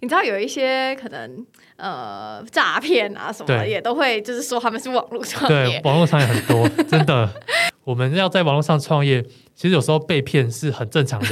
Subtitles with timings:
[0.00, 1.46] 你知道有一些可能
[1.76, 7.28] 呃诈骗啊什么的，也都会就是说他们是网络创业，对，网络上也很多，真的，
[7.84, 9.22] 我们要在网络上创业，
[9.54, 11.28] 其实有时候被骗是很正常的。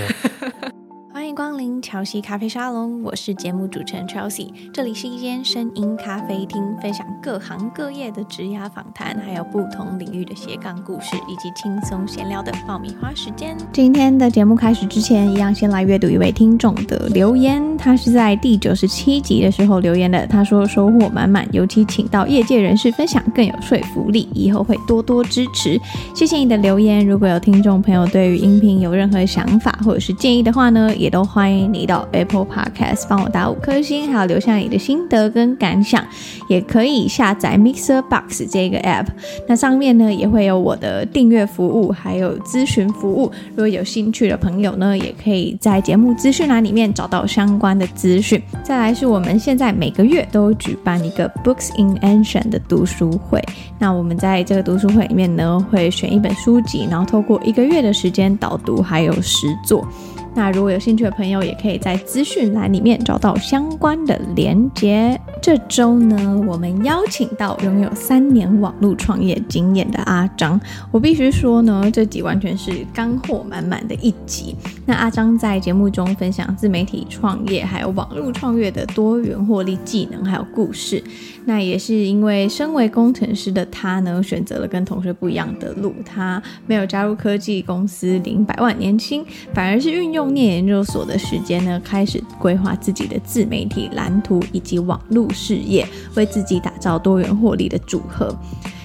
[1.38, 4.48] 光临乔西咖啡沙龙，我是节目主持人 Chelsea。
[4.72, 13.56] 这里是一间声音咖啡厅，分享各行各业的职涯访谈，还有不同领域的斜杠故事，以及轻松闲聊的爆米花时间。
[13.72, 17.62] 今天的节目开始之前，一样先来阅读一位听众的留言。
[17.78, 25.80] 他是在第九十七集的时候留言的，他说收获满满，尤其请到业界人士分享更有说服力，以后会多多支持。
[26.16, 27.06] 谢谢你的留言。
[27.06, 31.27] 如果有听众朋友对于音频有任何想法或者是建议的话呢，也都。
[31.28, 36.02] 欢迎你到 Apple Podcast 帮我打五颗星，还有留下你的心得跟感想，
[36.48, 39.06] 也可以下载 Mixer Box 这个 App。
[39.46, 43.30] 那上面呢也会有我的订阅服务，还有咨询服务。
[43.50, 48.42] 如果有兴趣的朋友呢，也可以在节目资讯栏里面找到相关的资讯。
[48.64, 53.42] 再来是我们现在每个月都举办一个 Books in Action 的读书会。
[53.78, 59.86] 那我们在这个读书会里面呢，会选一本书籍，然后透过一个月的时间导读，还有实作。
[60.34, 65.20] 那如果有兴趣的朋友，也可以在资讯栏里面找到相关的连结。
[65.42, 70.60] 这周呢，我们邀请到拥有三年网络创业经验的阿张。
[70.92, 74.54] 我必须说呢，这集完全是干货满满的一集。
[74.86, 81.02] 那阿张在节目中分享自媒体创业还有网络创业的多元获利技能还有故事。
[81.46, 85.92] 那也是因为身为工程师的他呢，选择了跟同学不一样的路。
[86.04, 90.17] 他没有加入科技公司领百万年薪，反而是运用。
[90.18, 98.36] 用念研究所的时间呢，开始规划自己的自媒体蓝图以及网络事业，为自己打造多元获利的组合。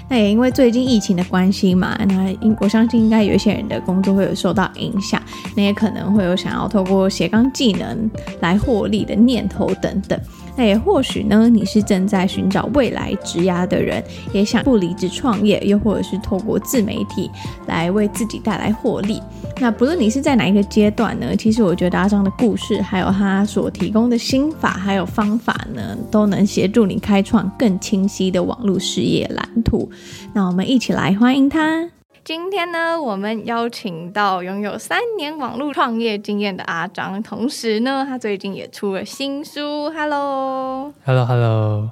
[0.07, 5.19] 那也因为最近疫情的关系嘛，那应我相信应该有一些人的工作会有受到影响，
[5.55, 8.07] 那也可能会有想要透过斜杠技能
[8.41, 10.19] 来获利的念头等等。
[10.55, 17.29] 那也或许呢，你是正在寻找未来职涯的人，也想不离职创业，又或者是透过自媒体
[17.65, 19.21] 来为自己带来获利。
[19.59, 29.89] 那不论你是在哪一个阶段呢，其实我觉得阿璋的故事，还有他所提供的心法还有方法呢，都能协助你开创更清晰的网络事业蓝图。
[30.33, 31.89] 那我们一起来欢迎他。
[32.25, 39.89] 今天呢，我们邀请到拥有三年网络创业经验的阿张，同时呢，他最近也出了新书。
[39.89, 41.91] Hello，Hello，Hello。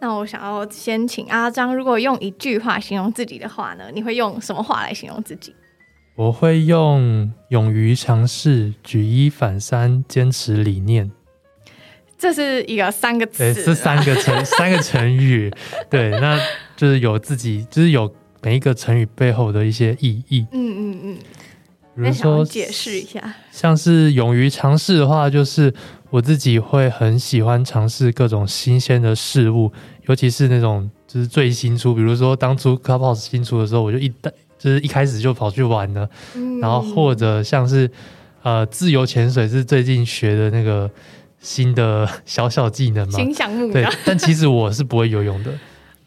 [0.00, 5.54] 那我想要先请阿张，如果用一句话形容自己的话呢，你会用什么话来形容自己？
[6.16, 11.10] 我会用勇于尝试、举一反三、坚持理念。
[12.18, 15.50] 这是一个三个词，对，是三个成三个成语。
[15.88, 16.38] 对，那
[16.76, 18.14] 就是有自己，就是有。
[18.42, 21.18] 每一个成语背后的一些意义，嗯嗯嗯，
[21.94, 25.72] 比如说解释一下，像是勇于尝试的话，就是
[26.10, 29.70] 我自己会很喜欢尝试各种新鲜的事物，
[30.08, 37.88] 尤其是那种就是最新出，比如说当初 Clubhouse 新出的时候，我就一旦就是一开始就跑去玩了，嗯、然后或者像是
[38.42, 40.90] 呃自由潜水是最近学的那个
[41.38, 45.52] 新的小小技能嘛，新项目，对，但其实我是不会游泳的。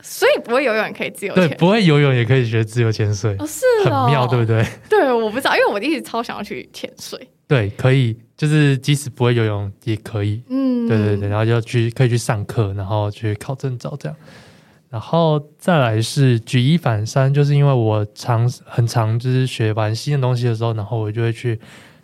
[0.08, 4.64] 所以不会游泳也可以自由潜不会游泳也可以学自由潜水，哦，是哦，很妙，对不对？
[4.88, 7.28] 对，我不知道，因为我一直超想要去潜水。
[7.48, 14.16] 对，可以，就是即使不会游泳也可以，嗯，对对对，然后就去可以去上课，然后去考证照这样，
[14.90, 21.60] 然后再来是举一反三，就是因为我常很常就是学完新的东西的时候，然后我就会去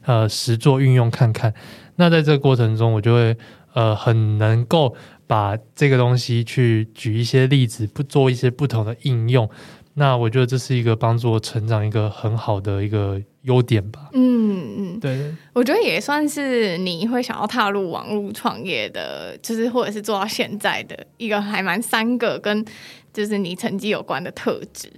[0.06, 1.53] 呃实作运用看看，
[1.97, 3.38] 那在这个过程中，我就会
[3.73, 4.95] 呃很能够。
[5.31, 9.49] 把这个东西去举一些例子，不做一些不同的应用，
[9.93, 14.09] 那我觉得这是一个帮助我成长一个很好的一个优点吧。
[14.11, 22.65] 嗯嗯，对，我觉得也算是你会想要踏入网络创业的，就是或者是做到现在的一个还蛮三个跟
[23.13, 24.91] 就是你成绩有关的特质。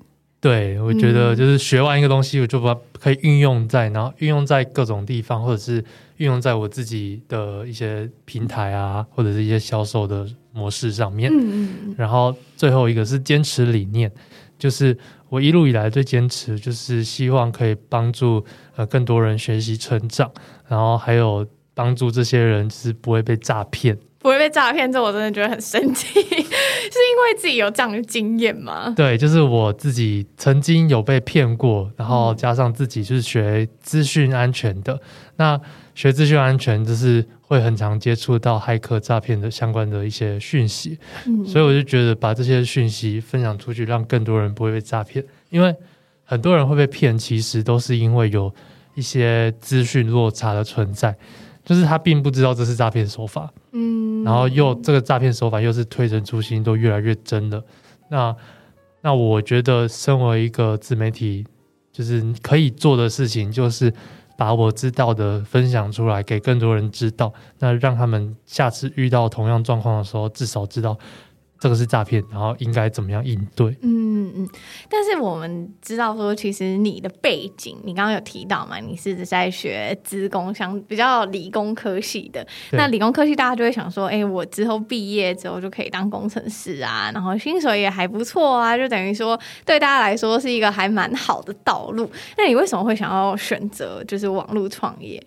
[0.44, 5.84] 对，我觉得就是学完一个东西，我就把可以运用在，然后运用在各种地方，或者是。
[6.18, 11.30] 运用在我自己的一些平台啊，或者是一些销售的模式上面。
[11.34, 14.10] 嗯，然后最后一个是坚持理念，
[14.58, 14.96] 就是
[15.28, 20.32] 我一路以来最坚持，就是希望可以帮助呃更多人学习成长，
[20.68, 23.98] 然后还有帮助这些人就是不会被诈骗。
[24.20, 26.46] 不会被诈骗，这我真的觉得很神奇，是
[27.00, 28.94] 因为自己有这样的经验吗？
[28.96, 35.00] 对，就是我自己曾经有被骗过，然后加上自己就是学资讯安全的，
[35.38, 35.60] 那
[35.96, 45.76] 学资讯安全就是会很常接触到骇客诈骗的相关的一些讯息，嗯，所以我就觉得把这些讯息分享出去，让更多人不会被诈骗，因为
[46.24, 48.54] 很多人会被骗，其实都是因为有
[48.96, 51.16] 一些资讯落差的存在。
[51.64, 57.64] 就是他并不知道这是诈骗手法，嗯，然后又这个诈骗手法又是推陈出新，都越来越真了。
[58.10, 58.36] 那
[59.02, 61.46] 那我觉得，身为一个自媒体，
[61.92, 63.94] 就是可以做的事情，就是
[64.38, 70.98] 把我知道的分享出来，给更多人知道，那让他们下次遇到同样状况的时候，至少知道。
[71.64, 73.74] 这个是诈骗，然后应该怎么样应对？
[73.84, 74.50] 嗯嗯，
[74.90, 82.46] 但是我们知道说，其实你的背景，你刚刚有提到嘛，你是在学资工，相比较理工科系的。
[82.74, 92.12] 那理工科系大家就会想说，哎，我之后毕业之后就可以当工程师啊，然后薪水也还不错啊，就等于说对大家来说是一个还蛮好的道路。
[92.38, 95.26] 那你为什么会想要选择就是网络创业？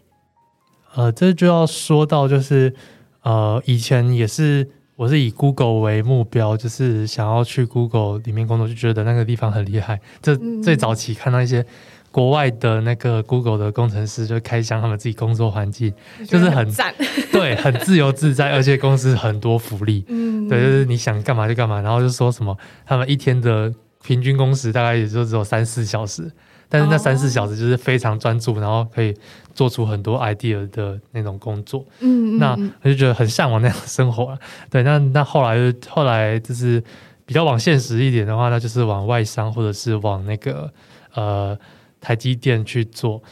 [0.94, 2.74] 呃，这就要说到就是
[3.22, 4.68] 呃，以前也是。
[4.96, 10.00] 我是以 Google 为目标，就是想要去 Google 里面工作，就觉得那个地方很厉害。
[10.22, 11.64] 这最早期看到一些
[12.10, 15.92] 国外的那个 Google 的工程师，就开箱他们自己工作环境，
[16.26, 16.94] 就是很赞，
[17.30, 22.56] 对，很自由自在，而且公司很多福利，嗯，对，就是你想干嘛就干嘛，然后就说什么
[22.86, 23.70] 他们一天的
[24.06, 26.30] 平均工时大概也就只有三四小时。
[26.68, 29.14] 但是那三四小时就是非常专注，然后可以
[29.54, 31.84] 做出很多 idea 的那种工作。
[32.00, 34.38] 嗯，那我就觉得很向往那样的生活啊。
[34.68, 36.82] 对，那那后来后来就是
[37.24, 40.68] 比较往现实一点的话，那就是往外商或者是往那个
[41.14, 41.56] 呃
[42.00, 43.22] 台积电去做。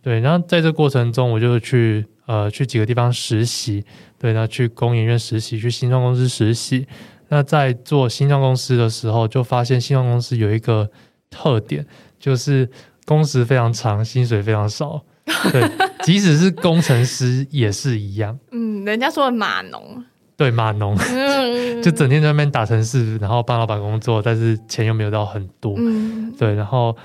[0.00, 3.84] 对，然后在这过程中，我就去呃去几个地方实习。
[4.18, 6.88] 对，然后去工研院实习，去新创公司实习。
[7.28, 10.90] 那在做新创公司的时候，就发现新创公司有一个
[11.30, 11.86] 特点。
[12.18, 12.68] 就是
[13.06, 15.00] 工时非常长，薪水非常少。
[15.52, 15.62] 对，
[16.02, 18.36] 即使是工程师也是一样。
[18.50, 20.04] 嗯，人家说的码农。
[20.36, 20.96] 对，码农，
[21.82, 25.74] 就整天在那边打城市，然后帮老板工作，但是钱又没有到很多。
[25.76, 26.54] 嗯，对。
[26.54, 26.96] 然后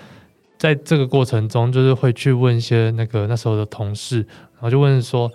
[0.57, 4.17] 在这个过程中，就是会去问一些那个那时候的同事，
[4.53, 5.31] 然后就问说：“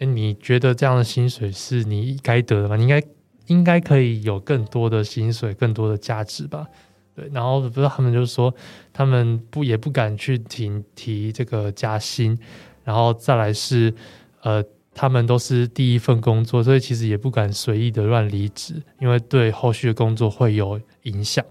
[0.00, 2.76] 哎，你觉得这样的薪水是你该得的吗？
[2.76, 3.02] 你应该
[3.46, 6.66] 应该可以有更多的薪水，更多的价值吧？”
[7.14, 8.54] 对，然后不知道他们就说，
[8.90, 12.38] 他们不也不敢去提提这个加薪，
[12.84, 13.92] 然后再来是，
[14.40, 21.44] 呃，他们都是第一份工作，所以其实也不敢随意的乱离职，因为对后续的工作会有影响。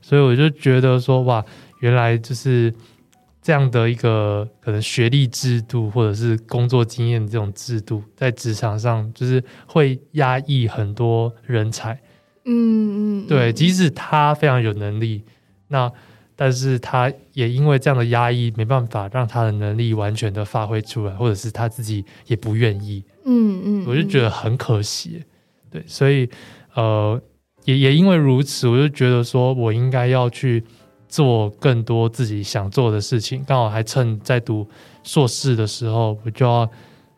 [0.00, 1.44] 所以我就觉得说，哇，
[1.80, 2.72] 原来就是
[3.42, 12.00] 这样的一个可能学历制度或者是工作经验这种制度，在职场上就是会压抑很多人才。
[12.44, 15.24] 嗯嗯，对，即使他非常有能力，
[15.68, 15.90] 那
[16.34, 23.04] 但是他也因为这样的压抑，没办法让他的能力完全的发挥出来，或者是他自己也不愿意。
[23.24, 25.22] 嗯嗯，我就觉得很可惜。
[25.70, 26.28] 对，所以
[26.74, 27.20] 呃，
[27.64, 30.64] 也也因为如此，我就觉得说我应该要去
[31.12, 33.44] 做更多自己想做的事情。
[33.46, 34.66] 刚好还趁在读
[35.02, 36.66] 硕士的时候，我就要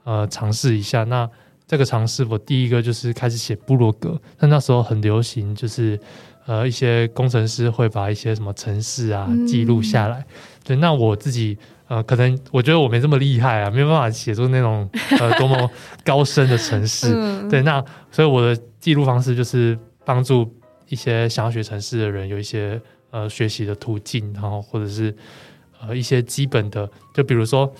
[0.02, 1.31] 呃尝试一下那。
[1.67, 4.20] 这个尝试，我第一个就是开始写部落格。
[4.38, 5.99] 那那时候很流行，就是
[6.44, 10.19] 呃，一些工程师会把一些什么城市啊记录下来。
[10.19, 10.26] 嗯、
[10.62, 11.56] 对，那我自己
[11.88, 14.87] 呃，可能我觉得我没这么厉害啊，没有办法写出那种
[15.19, 15.70] 呃多么
[16.05, 17.08] 高深的城市。
[17.17, 17.82] 嗯、对，那
[18.12, 20.46] 所以我的记录方式就是帮助
[20.91, 22.79] 一些想要学城市的人有一些
[23.15, 25.15] 呃学习的途径，然后或者是
[25.81, 27.73] 呃一些基本的，就比如说。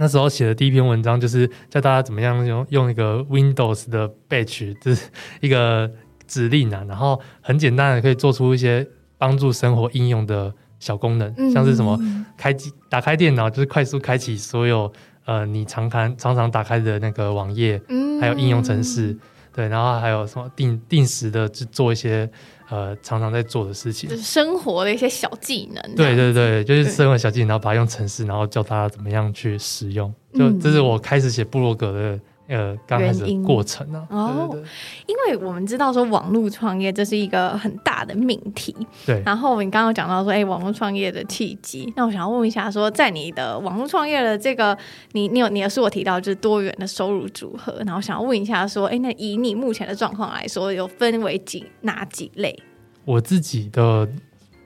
[0.00, 5.08] 那时候写的第一篇文章就是教大家怎么样用用一个 Windows 的 batch，就是
[5.40, 5.90] 一个
[6.24, 8.86] 指令啊，然后很简单的可以做出一些
[9.18, 11.98] 帮助生活应用的小功能，嗯、像是什么
[12.36, 14.92] 开机打开电脑，就是快速开启所有
[15.24, 19.18] 呃你常看常常打开的那个网页，嗯、还有应用程式，
[19.54, 22.28] 对，然后还有什么定定时的去做一些。
[22.70, 25.94] 呃，常常在做的事情，就是生活的一些小技能。
[25.94, 30.12] 对对对，就是生活小技能，然后把它用程式，然后教大家怎么样去使用。
[30.34, 32.20] 就这是我开始写部落格的。
[32.48, 34.16] 呃，刚开始的过程呢、啊？
[34.16, 34.68] 哦，对对对，
[35.06, 38.74] 因为我们知道说网络创业这是一个很大的命题。
[39.04, 39.22] 对。
[39.22, 41.92] 然后你刚刚讲到说，哎，网络创业的契机。
[41.94, 44.76] 那我想要问一下，说在你的网络创业的这个，
[45.12, 47.82] 你你有你也是我提到就是多元的收入组合。
[47.84, 52.58] 然后想要问一下，说，哎，那以你目前的状况来说，有分为几哪几类？
[53.04, 54.08] 我自己的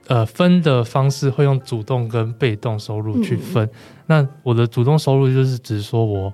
[0.07, 3.65] 呃分的方式会用主动跟被动收入去分。
[3.65, 3.71] 嗯、
[4.07, 6.33] 那我的主动收入就是指说我。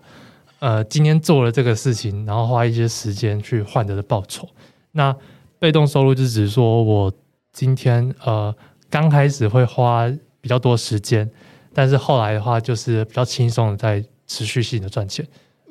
[0.59, 4.47] 呃，今天做了这个事情，然后花一些时间去换得的报酬。
[4.91, 5.15] 那
[5.57, 7.11] 被动收入就只是说我
[7.53, 8.53] 今天呃
[8.89, 10.11] 刚开始会花
[10.41, 11.29] 比较多时间，
[11.73, 15.25] 但是后来的话就是比较轻松的在持续性的赚钱。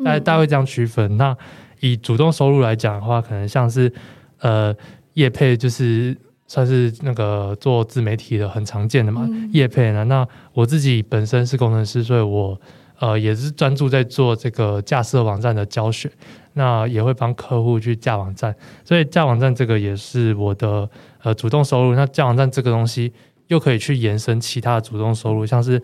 [0.04, 1.16] 大家大概会这样区分。
[1.16, 1.37] 那
[1.80, 3.92] 以主动收入来讲的话，可能像是
[4.40, 4.75] 呃
[5.14, 6.16] 业配，就是
[6.47, 9.28] 算是那个做自媒体的很常见的嘛。
[9.52, 12.59] 业配呢，那我自己本身是工程师，所以我。
[12.99, 16.11] 呃也是专注在做这个架设网站的教学，
[16.55, 20.88] 那也会帮客户去架网站，所以架网站这个也是我的
[21.23, 21.95] 呃主动收入。
[21.95, 23.12] 那架网站这个东西
[23.47, 25.83] 又可以去延伸其他的主动收入，像是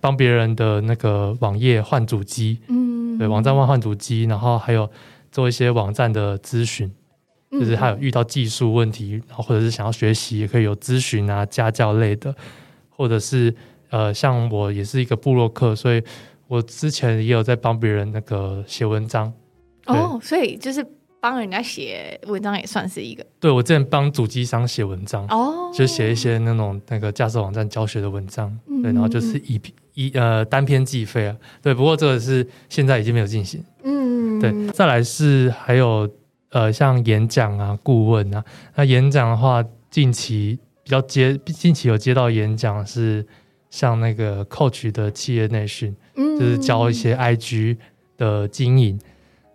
[0.00, 4.90] 帮别人的那个网页换主机，嗯，对，网站换换主机，然后还有
[5.30, 6.90] 做一些网站的咨询。
[7.52, 12.34] 就是他有遇到技术问题，然后或者是想要学习，也可以有咨询啊、家教类的，
[12.88, 13.54] 或者是
[13.90, 16.02] 呃，像我也是一个部落客，所以
[16.48, 19.32] 我之前也有在帮别人那个写文章。
[19.86, 20.86] 哦，所以就是
[21.20, 23.24] 帮人家写文章也算是一个。
[23.40, 29.60] 对，我之前帮主机商写文章，哦，就写一些那种那个架设网站教学的文章，嗯、对，然后就是一
[29.94, 36.08] 一呃单篇计费啊，对，不过这个是现在已经没有进行，嗯，对，再来是还有。
[36.54, 38.44] 呃，像演讲啊、顾问啊，
[38.74, 43.26] 那演讲的话，近期比较接，近期有接到演讲是
[43.70, 47.76] 像那个 Coach 的企业内训，嗯，就是教一些 IG
[48.16, 48.98] 的经营，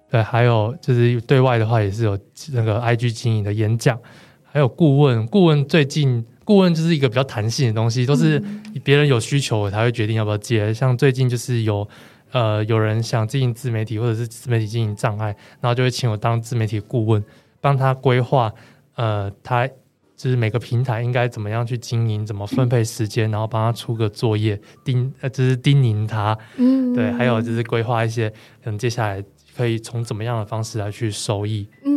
[0.10, 2.18] 对，还有就是对外的话也是有
[2.54, 4.00] 那个 IG 经营的演讲，
[4.44, 8.42] 还有顾问，顾问最近顾问就是一个比较弹性的东西，都是
[8.84, 11.88] 别人有需求我才会决定要不要接，像最近就是有。
[12.34, 15.28] 呃，有人想经营自媒体或者是自媒体经营障碍，
[15.62, 17.24] 然后就会请我当自媒体顾问，
[17.62, 18.54] 帮他规划。
[18.96, 19.68] 呃，他
[20.18, 26.38] 就是每个平台应该怎么样去经营，怎么分配时间，然后帮他出个作业，叮，呃，就是叮咛他。
[26.58, 28.30] 嗯，对，还有就是规划一些，
[28.64, 29.24] 可能接下来
[29.56, 31.70] 可以从怎么样的方式来去收益。
[31.86, 31.96] 嗯。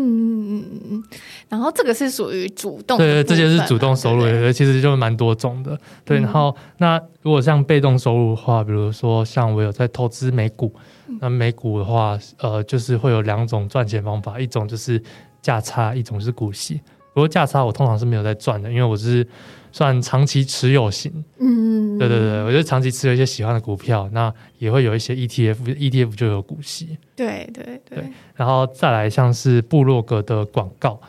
[0.52, 1.04] 嗯嗯嗯，
[1.48, 5.78] 然后这个是属于主动，对对，这些是主动收入，对对，其实就蛮多种的。
[6.04, 10.74] 对，然后那如果像被动收入的话，比如说像我有在投资美股，
[11.20, 15.00] 那美股的话，呃，就是会有两种赚钱方法，一种就是
[15.40, 16.80] 价差，一种是股息。
[17.28, 19.26] 价差我通常是没有在赚的，因为我是。
[19.72, 28.04] 算长期持有型，嗯，对对对，我觉得长期持有一些喜欢的股票，那也会有一些 ETF，ETF 就有股息，对对对，对。
[28.34, 31.00] 然后再来像是部落格的广告，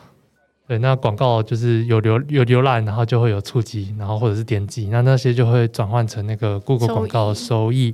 [0.68, 7.92] 对，那广告就是有浏有浏览，然后就会有触及，然后或者是点击，那那些就会转换成那个 Google 广告的收益，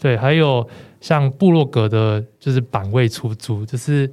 [0.00, 0.16] 对。
[0.16, 0.66] 还有
[1.02, 4.10] 像部落格的，就是版位出租，就是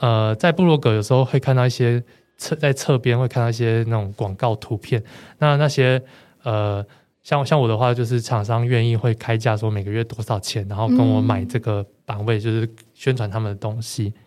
[0.00, 2.04] 呃，在部落格有时候会看到一些。
[2.36, 5.02] 侧在侧边会看到一些那种广告图片，
[5.38, 6.02] 那那些
[6.42, 6.84] 呃，
[7.22, 14.12] 像像我的话，就是厂商愿意会开价说每个月多少钱，然后跟我买这个版位，就是宣传他们的东西。
[14.14, 14.20] 嗯、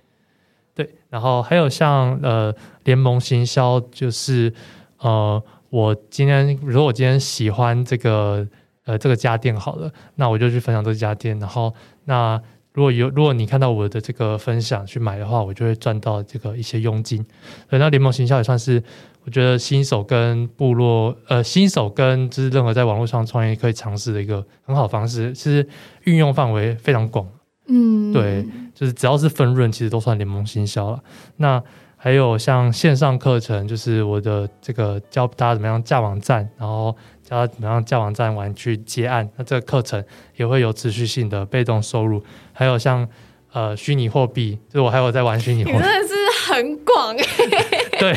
[0.76, 4.54] 对，然后还有像呃联盟行销，就是
[4.98, 8.48] 呃我今天如果我今天喜欢这个
[8.86, 11.74] 呃这个家电好了，那我就去分享这家店，然后
[12.06, 12.42] 那。
[12.74, 17.26] 如果有如果你看到我的这个分享去买的话，我就会赚到这个一些佣金。
[17.70, 18.82] 那联盟行销也算是
[19.26, 25.68] 我觉得新手跟部落呃新手跟就是任何在网络上创业可以尝试的一个很好方式，其实
[26.04, 27.28] 运用范围非常广。
[27.68, 31.00] 嗯，对，就是只要是分润，其实都算联盟行销了。
[31.38, 31.62] 那
[31.98, 36.96] 还有像线上课程，就是我的这个教大家怎么样架网站，然后。
[37.30, 40.04] 教他怎么样架网站玩去接案，那这个课程
[40.36, 42.24] 也会有持续性的被动收入。
[42.52, 43.08] 还有像
[43.54, 47.24] 呃虚拟货币，就是我还有在玩虚拟货币，真的是很广哎。
[48.00, 48.14] 对，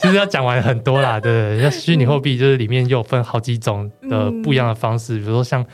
[0.00, 1.58] 其实要讲完很多啦，对？
[1.62, 5.64] 那虚拟货币就是里面又分好几种的不一样的方式，嗯、比如说像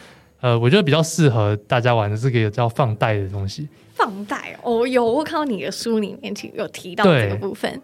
[0.41, 3.67] 呃，我觉得比较适合大家玩的这个叫放贷的东西。
[3.95, 7.81] 放贷哦，有我看到你的书里面有提到这个部分。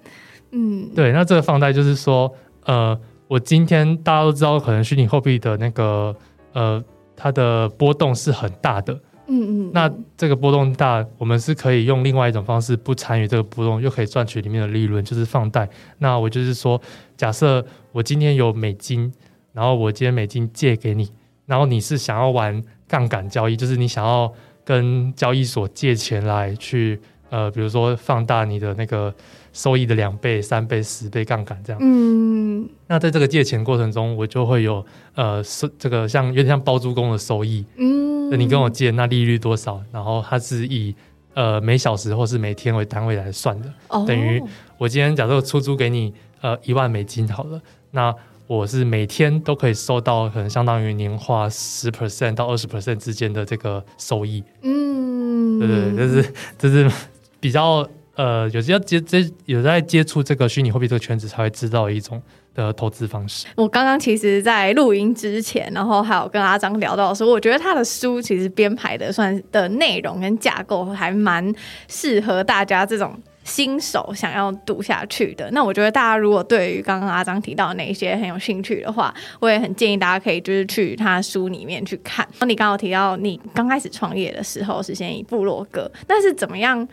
[0.50, 2.30] 嗯，对，那这个放贷就是说
[2.64, 3.00] 呃。
[3.26, 6.14] 我今天大家都知道，可能虚拟货币的那个
[6.52, 6.82] 呃，
[7.16, 8.92] 它的波动是很大的。
[9.26, 9.70] 嗯嗯。
[9.72, 15.68] 那这个波动大，我们是可以用另外一种方式，不参与这个波动，又可以赚取里面的利润，就是放贷。
[15.98, 16.80] 那我就是说，
[17.16, 19.10] 假设我今天有美金，
[19.52, 21.10] 然后我今天美金借给你，
[21.46, 24.30] 然后你是想要玩杠杆交易，就是你想要
[24.64, 27.00] 跟交易所借钱来去
[27.30, 29.12] 呃，比如说放大你的那个。
[29.54, 31.80] 收益的两倍、三倍、十倍杠杆这样。
[31.80, 34.84] 嗯，那在这个借钱过程中，我就会有
[35.14, 37.64] 呃收这个像有点像包租公的收益。
[37.76, 39.80] 嗯，那你跟我借，那利率多少？
[39.92, 40.92] 然后它是以
[41.34, 43.72] 呃每小时或是每天为单位来算的。
[43.88, 44.42] 哦，等于
[44.76, 47.60] 我今天假设出租给你呃一万美金好了，
[47.92, 48.12] 那
[48.48, 54.42] 我是每天都可以收到可能相当于年化十 percent 到二十 percent 之间的这个收益。
[54.62, 56.90] 嗯，对对，就是就是
[57.38, 57.88] 比较。
[58.16, 62.22] 呃，有些要接接有在接触这个虚拟货币这个圈子，才会知道一种
[62.54, 63.46] 的投资方式。
[63.56, 71.52] 我刚刚其实，在录音之前，然后还有跟阿张聊到说，我觉得他的书其实编排的算的内容跟架构，还蛮
[71.88, 75.50] 适合大家这种新手想要读下去的。
[75.50, 82.26] 那我觉得大家如果对于刚刚阿张提到的那一些很有兴趣的话，我也很建议大家可以就是去他书里面去看。
[82.46, 86.86] 你刚刚提到你刚开始创业的时候是先以部落格，但是怎么样，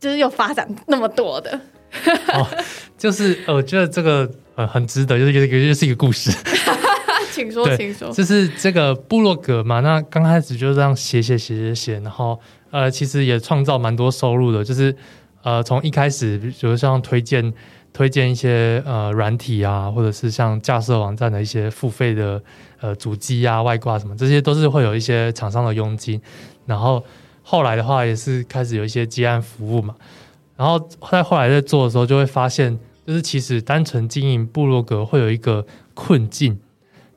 [0.00, 1.60] 就是又发展那么多的？
[2.34, 2.46] 哦，
[2.96, 6.30] 就是我觉得这个呃很值得，就是一个就是一个故事。
[7.32, 8.10] 请说，请说。
[8.10, 12.38] 就是这个部落格嘛，那刚开始就这样写写写写写，然后
[12.70, 14.64] 呃，其实也创造蛮多收入的。
[14.64, 14.94] 就是
[15.42, 17.52] 呃，从一开始，比如像推荐
[17.92, 22.42] 推荐一些呃软体啊，或者是像架设网站的一些付费的
[22.80, 26.20] 呃主机啊、外挂什么，这些都是会有一些厂商的佣金。
[26.66, 27.02] 然后
[27.50, 29.96] 后来的话，也是开始有一些接案服务嘛。
[30.54, 30.78] 然后
[31.10, 36.58] 在后来在做的时候，就会发现，就是其实单纯经营部落格会有一个困境。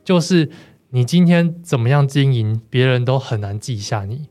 [0.05, 0.49] 就是
[0.91, 4.29] 你今天怎么样经营，别人都很难记下你。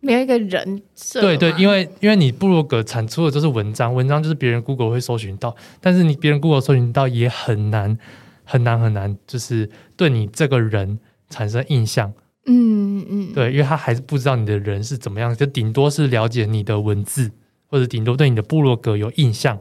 [0.00, 1.20] 没有一个人设。
[1.20, 7.96] 对对，因为因为你部落格产出的就是文章，文章就是别人 Google 会搜寻到，但是你别人 Google 搜寻到也很难
[8.42, 10.98] 很难很难，就是对你这个人
[11.30, 12.12] 产生印象。
[12.48, 17.30] 嗯嗯，对，因为他还是不知道你的人是怎么样，就顶多是了解你的文字，
[17.66, 19.60] 或者顶多对你的部落格有印象。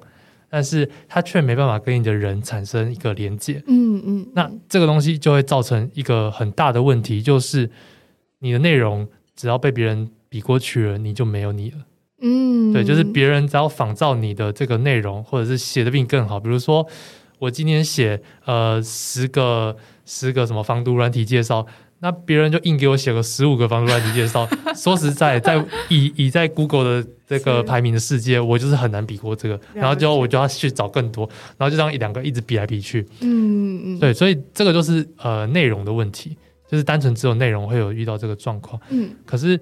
[0.50, 7.70] 但是他却没办法跟你的人产生一个连接，嗯嗯，那这个东西就会造成一个很大的问题，就是
[8.39, 11.79] 你的内容只要被别人比过去了，你就没有你了，
[12.22, 16.88] 嗯，对，就是别人只要仿照你的这个内容，或者是写的比你更好，比如说
[17.39, 19.75] 我今天写呃十个
[20.06, 21.67] 十个什么防毒软体介绍。
[22.00, 24.48] 那别人就硬给我写个十五个防毒软体介绍。
[24.75, 25.58] 说实在，在
[25.89, 29.60] 以以在 Google 的这个排名的世界，我就是很难比过这个。
[29.74, 31.27] 然后就我就要去找更多，
[31.58, 33.08] 然后就这样一两个一直比来比去。
[33.22, 34.00] 嗯嗯。
[34.00, 36.38] 对，所以这个就是呃内容的问题，
[36.70, 38.80] 就是单纯只有内容会有遇到这个状况。
[38.89, 39.10] 嗯。
[39.25, 39.60] 可是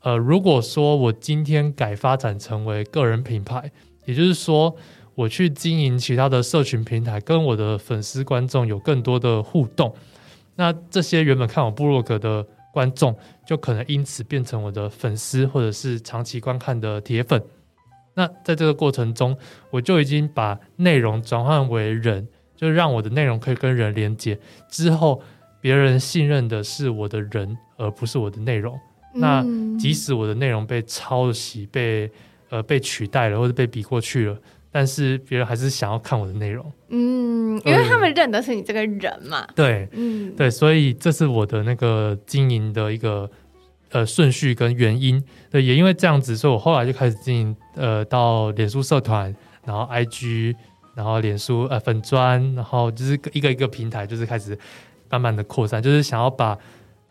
[0.00, 3.70] 呃，如果说我今天改发展成为个人品牌，
[4.04, 4.74] 也就是说
[5.14, 9.94] 我去经营其他的社群平台，跟我的粉丝观众有更多的互动。
[10.56, 17.42] 那这些原本看我部落格的观众，就可能因此变成我的粉丝，或者是长期观看的铁粉。
[18.14, 19.36] 那在这个过程中，
[19.70, 24.38] 我就已经把内容转换为人，就让我的内容可以跟人连接。
[24.70, 25.22] 之后，
[25.60, 28.78] 别人信任的是我的人，而不是我的内容。
[29.12, 29.44] 那
[29.78, 32.10] 即使我的内容被抄袭、被
[32.48, 34.38] 呃被取代了，或者被比过去了。
[34.76, 43.30] 但是别人还是想要看我的内容，嗯，因为他们认得是你这个人嘛，对，嗯，对，所以这是我的那个经营的一个
[43.90, 49.34] 呃顺序跟原因，对，也因为这样子，所以我后来就开始经营，呃，到脸书社团，
[49.64, 50.54] 然后 IG，
[50.94, 54.58] 然后脸书呃粉砖，然后就是一个一个平台，就是开始
[55.08, 56.58] 慢慢的扩散，就是想要把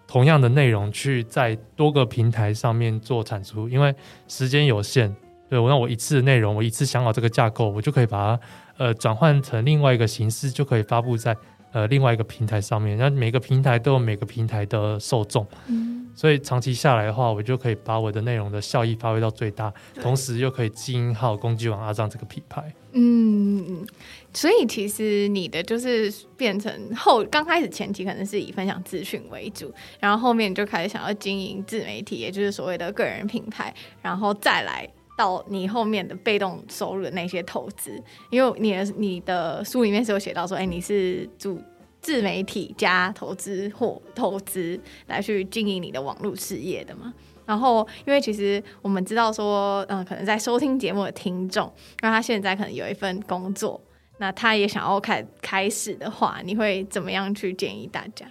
[0.06, 3.96] 同样的内容去在多个平台上面做产出，因为
[4.28, 5.16] 时间有限。
[5.48, 8.40] 对，我让我一次的内容，我一次想好这个架构，我就可以把它
[8.78, 11.38] 呃转换成另外一个形式，就可以发布在
[11.72, 12.98] 呃另外一个平台上面。
[12.98, 22.74] 那每个平台都有每个平台的受众，嗯，所以长期下来的话，我就可以把我的内容的效益发挥到最大，同时又可以经营好攻击王阿张这个品牌。
[22.94, 23.86] 嗯，
[24.34, 34.90] 所以其实你的就是变成后刚开始前期可能是以分享资讯为主，然后后面就开始想要经营自媒体，也就是所谓的个人品牌，然后再来。
[35.18, 41.58] 到你后面的被动收入的那些投资，因为你的你的书里面是有写到说，哎、你是主
[42.02, 47.14] 自媒体加投资或投资来去经营你的网络事业的嘛。
[47.46, 53.80] 然后，因为其实我们知道说，嗯、可能在收听节目的听众，那他现在可能有一份工作，
[54.18, 58.26] 那他也想要开开始的话，你会怎么样去建议大家？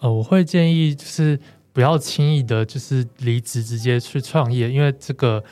[0.00, 1.40] 呃，我会建议就是
[1.72, 5.42] 不要轻易的，就是离职直接去创业，因为这个。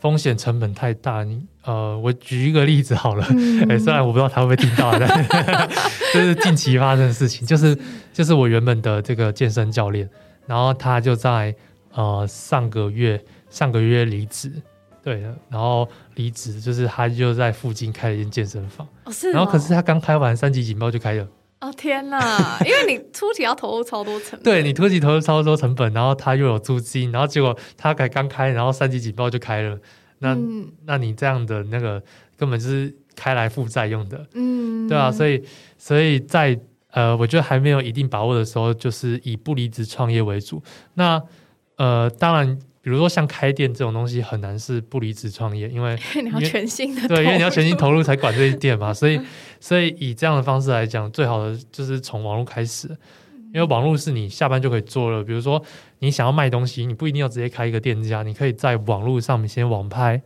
[0.00, 3.68] 风险成本太大，你呃，我举一个例子好了，嗯。
[3.68, 5.26] 欸、 虽然我不知道他会不会听到，但
[6.14, 7.76] 就是近期发生的事情，就是
[8.12, 10.08] 就是我原本的这个健身教练，
[10.46, 11.54] 然后他就在
[11.92, 14.50] 呃上个月上个月离职，
[15.02, 21.26] 对，然后离职就是他就在附近开了一间健身房，哦是哦，然后可是他刚开完三级警报就开了。
[21.60, 22.58] 哦天哪！
[22.64, 29.78] 因为你初期要投入超多成本，对，你初期投入超多成本，然后他又有租金，然后结果他才刚开，然后三级警报就开了，
[30.20, 32.02] 那、嗯、那你这样的那个
[32.36, 35.44] 根本就是开来负债用的，嗯，对啊，所以
[35.76, 36.58] 所以在
[36.92, 40.62] 呃，我觉得还没有一定把握的时候，就是以不离职创业为主。
[40.94, 41.22] 那
[41.76, 42.58] 呃，当然。
[42.82, 49.20] 比如说像开店这种东西很难是不离职创业，因为 你要全心的对，因为你要全心投入才管这些店嘛，所以
[49.60, 52.88] 所以以这样的方式来讲，最好的就是从网络开始，
[53.52, 55.22] 因为网络是你下班就可以做了。
[55.22, 55.62] 比如说
[55.98, 60.22] 你想要卖东西，你不一定要直接开一个店家，你可以在网络上面先网拍，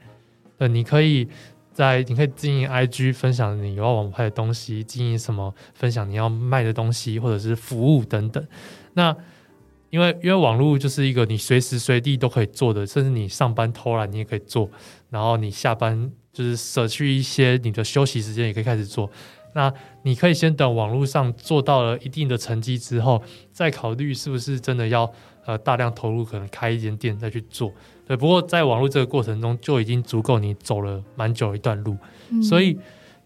[0.58, 1.28] 呃，你可以
[1.72, 8.46] 在你可以经营 IG 分享你要网拍的东西，经营什么分享你要卖的东西或者是服务等等。
[8.92, 9.16] 那
[9.94, 14.68] 因为因为网络就是一个你随时随地都可以做的，甚至你上班偷懒你也可以做，
[15.08, 19.08] 然后你下班就是舍去一些你的休息时间也可以开始做。
[19.52, 25.08] 那你可以先等网络上做到了一定的成绩之后，再考虑是不是真的要
[25.46, 27.72] 呃大量投入，可能开一间店再去做。
[28.04, 31.96] 对，不过在网络这个过程中就已经足够你走了蛮久一段路，
[32.30, 32.76] 嗯、所以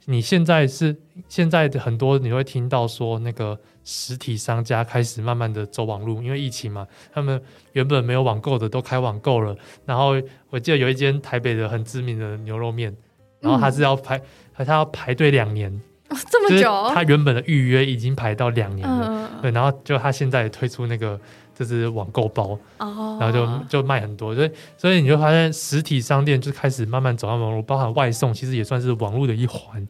[0.05, 0.95] 你现在是
[1.31, 3.59] 现在很多你会听到说那个
[3.90, 9.57] 实体商家开始慢慢的走网络，因为疫情嘛，他们原本没有网购的都开网购了。
[9.87, 10.20] 然后
[10.51, 12.94] 我记得有一间台北的很知名的牛肉面，
[13.40, 14.20] 然后他是要排，
[14.55, 15.72] 他、嗯、要排队两年，
[16.11, 21.18] 哦，这么久，他原本的预约已经排到两年了，嗯、对，然后就他现在也推出那个。
[21.59, 29.85] 就是网购包，然后就就卖很多，所以所以你就发现实体商店就开始慢慢走上网络，包含外送，其实也算是网络的一环。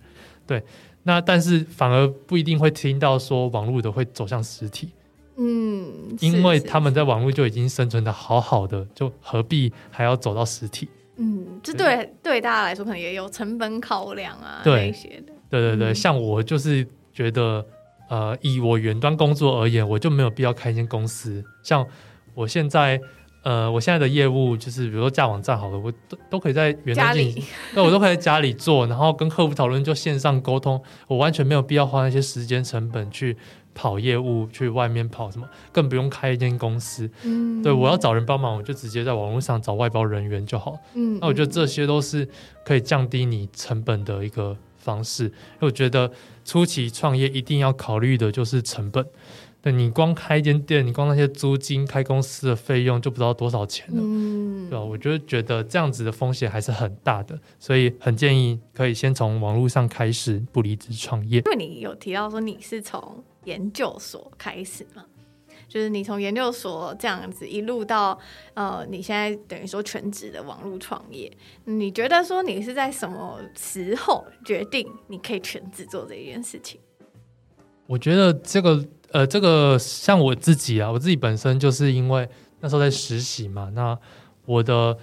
[0.47, 0.65] 对，
[1.09, 4.91] 那但是反而不一定会听到说网络的会走向实体，
[5.37, 5.91] 嗯，
[6.21, 10.87] 因为他们在网络就已经生存的好好的，就何必还要走到实体？
[11.17, 15.33] 嗯，这对对，对大家来说可能也有成本考量啊，对那些的。
[15.49, 17.65] 对对对，嗯、像我就是觉得。
[18.11, 21.45] 呃，以我远端工作而言，我就没有必要开一间公司。
[21.63, 21.87] 像
[22.33, 22.99] 我现在，
[23.43, 27.43] 呃，我现在的业务就是，比如说架网站好了，我都都可以在远端进行，
[27.75, 30.83] 对，我都可以在家里做，然后跟客户讨论，就线上沟通。
[31.07, 33.37] 我完全没有必要花那些时间成本去
[33.75, 37.09] 跑业务，去外面跑什么，更不用开一间公司。
[37.23, 40.77] 嗯，对，我要找人帮忙，我就直接在网络上找外包人员就好。
[40.95, 42.29] 嗯，那我觉得这些都是
[42.65, 45.25] 可以降低你成本的一个方式。
[45.25, 46.11] 因为我觉得。
[46.45, 49.07] 初期创业一定要考虑的就是成本，
[49.61, 54.85] 对，你光开一间店，你光那些租金、开公司的费用就不知道多少钱了，嗯，对吧？
[54.85, 61.39] 我就觉得这样子的风险还是很大的，所以很建议可以先从网络上开始，不离职创业。
[61.41, 65.05] 因为你有提到说你是从研究所开始嘛？
[65.69, 68.19] 就是你从研究所这样子一路到
[68.55, 71.31] 呃，你现在等于说全职的网络创业，
[71.65, 76.81] 你觉得说你是在什么时候决定你可以全职做这件事情？
[77.87, 82.29] 我觉得这个呃，这个像我自己啊，我自己本身就是因为
[82.61, 83.99] 那时候在实习嘛，那
[84.45, 84.97] 我的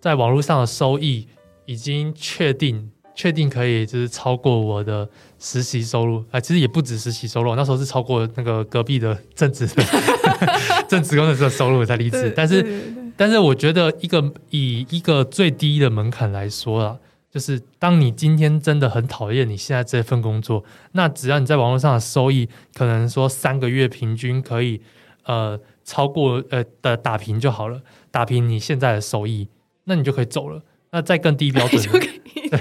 [0.00, 1.28] 在网络上的收益
[1.64, 2.90] 已经确定。
[3.18, 9.82] 确定可以，就是超过我的实习收入啊、呃，其实也不止实习收入，那时候是超过那个隔壁的 正职的
[10.86, 12.30] 正职工程师的收入才离职。
[12.36, 16.98] 但是，但是我觉得一个以一个最低的门槛来说啊，
[17.36, 24.80] 就是当你今天真的很讨厌你现在这份工作，那只要你在网络上的收益，可能说三个月平均可以
[25.24, 29.50] 呃超过呃的打平就好了，打平你现在的收益，
[29.84, 30.62] 那你就可以走了。
[30.92, 32.08] 那再更低标准的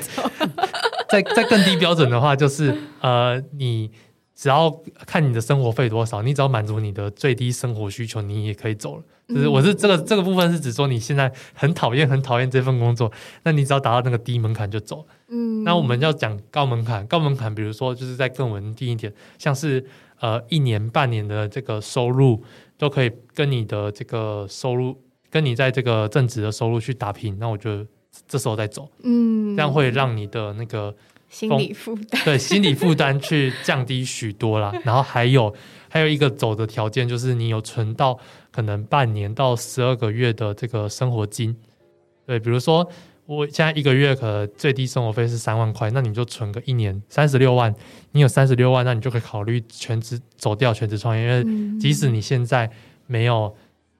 [1.08, 3.90] 再再更低标准的话，就是呃，你
[4.36, 4.70] 只要
[5.08, 9.04] 看你的生活费多少，你只要满足你的最低生活需求，你也可以走了。
[9.28, 13.12] 就是我是这个这个部分是指说你现在很讨厌很讨厌这份工作，
[13.44, 15.08] 那你只要达到那个低门槛就走。
[15.30, 19.84] 嗯，那我们要讲高门槛，高门槛比如说就是在更稳定一点，像是
[20.20, 22.44] 呃一年半年的这个收入
[22.78, 27.86] 都可以跟你的这个收入跟你在这个正职的收入去打平，那我觉得。
[28.30, 30.96] 这时候再走，嗯，这样会让你的那个
[31.36, 34.74] 心理负担，对心理负担去降低许多啦。
[34.86, 35.54] 然后还有
[35.90, 38.18] 还有一个走的条件，就是你有存到
[38.54, 41.54] 可能半年到十二个月的这个生活金。
[42.26, 42.90] 对，比如说
[43.26, 47.76] 我现在一个月可能最低生活费是三万块，那你就存个一年三十六万。
[48.14, 51.22] 你有三十六万，那你就可以考虑全职走掉，全职创业。
[51.22, 51.44] 因为
[51.78, 52.72] 即使你现在
[53.08, 53.54] 没有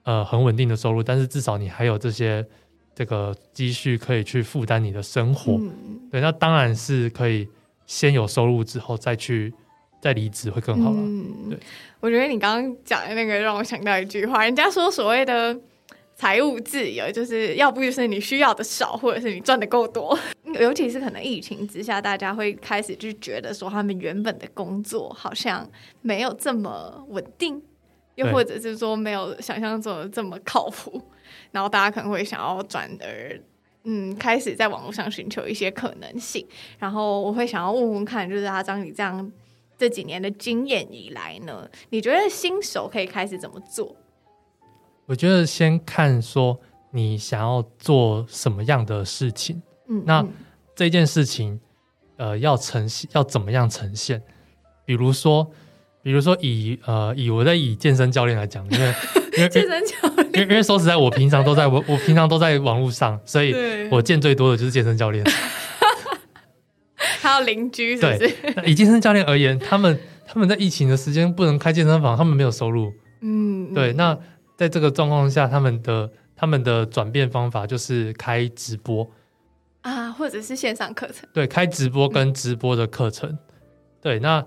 [0.04, 2.46] 呃很稳定的收入，但是至少你还有这些。
[2.96, 7.46] 这个积蓄可以去负担你的生活，嗯、对，那当然是可以
[7.86, 9.52] 先有收入之后再去
[10.00, 10.96] 再离职会更好了。
[10.98, 11.58] 嗯、对，
[12.00, 15.54] 我觉得你刚刚讲的那个让我想到一句话，人家说所谓的
[16.14, 20.18] 财务自由，就是要不就是你需要的少，或者是你赚的够多。
[20.58, 25.68] 尤其是可能疫情之下，大家会开始就觉得说他们原本的工作好像
[26.00, 27.60] 没有这么稳定，
[28.14, 31.02] 又或者是说没有想象中的这么靠谱。
[31.56, 33.40] 然后大家可能会想要转而，
[33.84, 36.46] 嗯，开始在网络上寻求一些可能性。
[36.78, 39.32] 然后我会想要问问看，就是阿张，你这样
[39.78, 43.96] 这几年的经验以来呢，你觉得新手可以开始怎么做？
[45.06, 50.22] 我觉得先看说你想要做什么样的事情，嗯，那
[50.74, 51.58] 这件事情，
[52.18, 54.22] 呃，要呈现要怎么样呈现？
[54.84, 55.50] 比如说，
[56.06, 58.94] 比如说以呃以我在以健身教练来讲，因为。
[59.50, 63.52] 健身教练，因为因为说实在，我平常都在我我平常都在网络上，所以
[63.90, 65.22] 我见最多的就是健身教练。
[66.96, 68.18] 还有邻居是不是？
[68.18, 72.90] 对，以健身教练而言，他们他们在疫情的时间不能开健身房，他们没有收入。
[73.20, 73.92] 嗯，对。
[73.92, 74.16] 那
[74.56, 79.10] 在这个状况下，他们的他们的转变方法就是开直播
[79.82, 81.28] 啊，或者是线上课程。
[81.34, 83.28] 对，开直播跟直播的课程。
[83.28, 83.38] 嗯、
[84.00, 84.42] 对，那。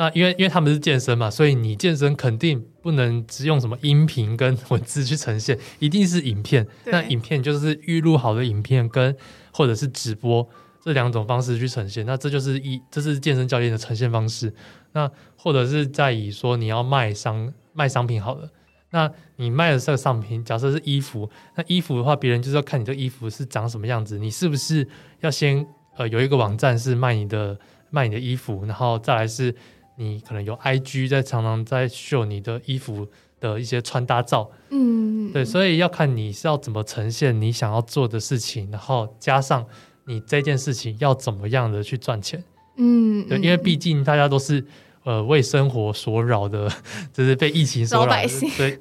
[0.00, 6.64] 那因为因为他们是健身嘛，所以你健身肯定不能只用什么音频跟 文字去呈现，一定是影片。
[6.84, 9.16] 那影片就是预录好的影片跟
[9.52, 10.48] 或者是直播
[10.84, 12.06] 这两种方式去呈现。
[12.06, 14.54] 那这就是一这是健身教练的呈现方式。
[14.92, 18.48] 那或者是在以说你要卖商卖商品好了，
[18.90, 24.86] 那你卖的这个商品假设是衣服，那衣服的话，别人就是要看你这衣服是长什么样子，你是不是
[25.22, 27.58] 要先呃有一个网站是卖你的
[27.90, 29.52] 卖你的衣服，然后再来是。
[29.98, 33.06] 你可能有 IG 在常常在秀你的衣服
[33.40, 39.66] 的一些穿搭照，嗯，对，所以要看你是要怎么呈现你想要做的事情，然后加上
[40.06, 42.42] 你这件事情要怎么样的去赚钱，
[42.76, 44.64] 嗯，对，因为毕竟大家都是
[45.02, 46.70] 呃为生活所扰的，
[47.12, 48.12] 就是被疫情所扰，
[48.56, 48.78] 对，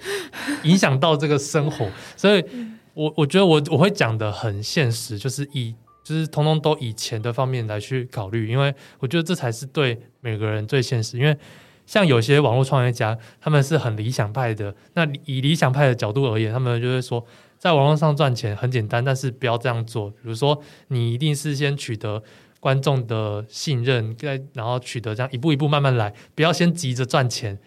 [0.63, 2.45] 影响到这个生活，所以
[2.93, 5.73] 我我觉得我我会讲的很现实，就是以。
[6.07, 11.17] 就是通通都以钱的方面来去考虑，因为我觉得这才是对每个人最现实。
[11.17, 11.37] 因为
[11.85, 14.73] 像有些网络创业家，他们是很理想派的。
[14.93, 17.25] 那以理想派的角度而言，他们就会说，
[17.57, 20.09] 在网络上赚钱很简单，但是不要这样做。
[20.11, 22.23] 比如说，你一定是先取得
[22.61, 27.59] 观众的信任，再然后取得这样一步一步慢慢来，不要先急着赚钱。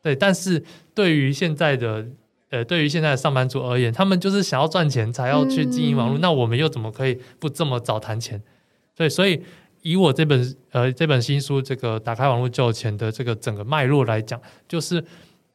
[0.00, 0.62] 对，但是
[0.94, 2.06] 对于现在的。
[2.50, 8.42] 呃，对于现在的上班族而言，他们就是想要赚钱才要去经营网络，嗯、那我们又怎么可以不这么早谈钱？
[8.96, 9.42] 对，所以
[9.82, 15.04] 以我这本呃这本新书这个打开网络就有钱的这个整个脉络来讲，就是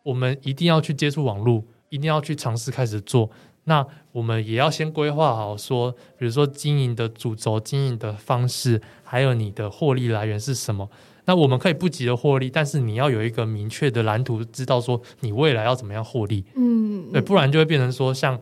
[0.03, 3.29] 我们一定要去接触网络，一定要去尝试开始做。
[3.65, 10.89] 那我们也要先规划好说，说比如说经营的主轴、经营的方式，还有你的获利来源是什么。
[11.26, 16.44] 那我们可以不急着获利，但是你要有一个明确的蓝图，知道说你未来要怎么样获利。
[16.56, 18.38] 嗯，对，不然就会变成说像，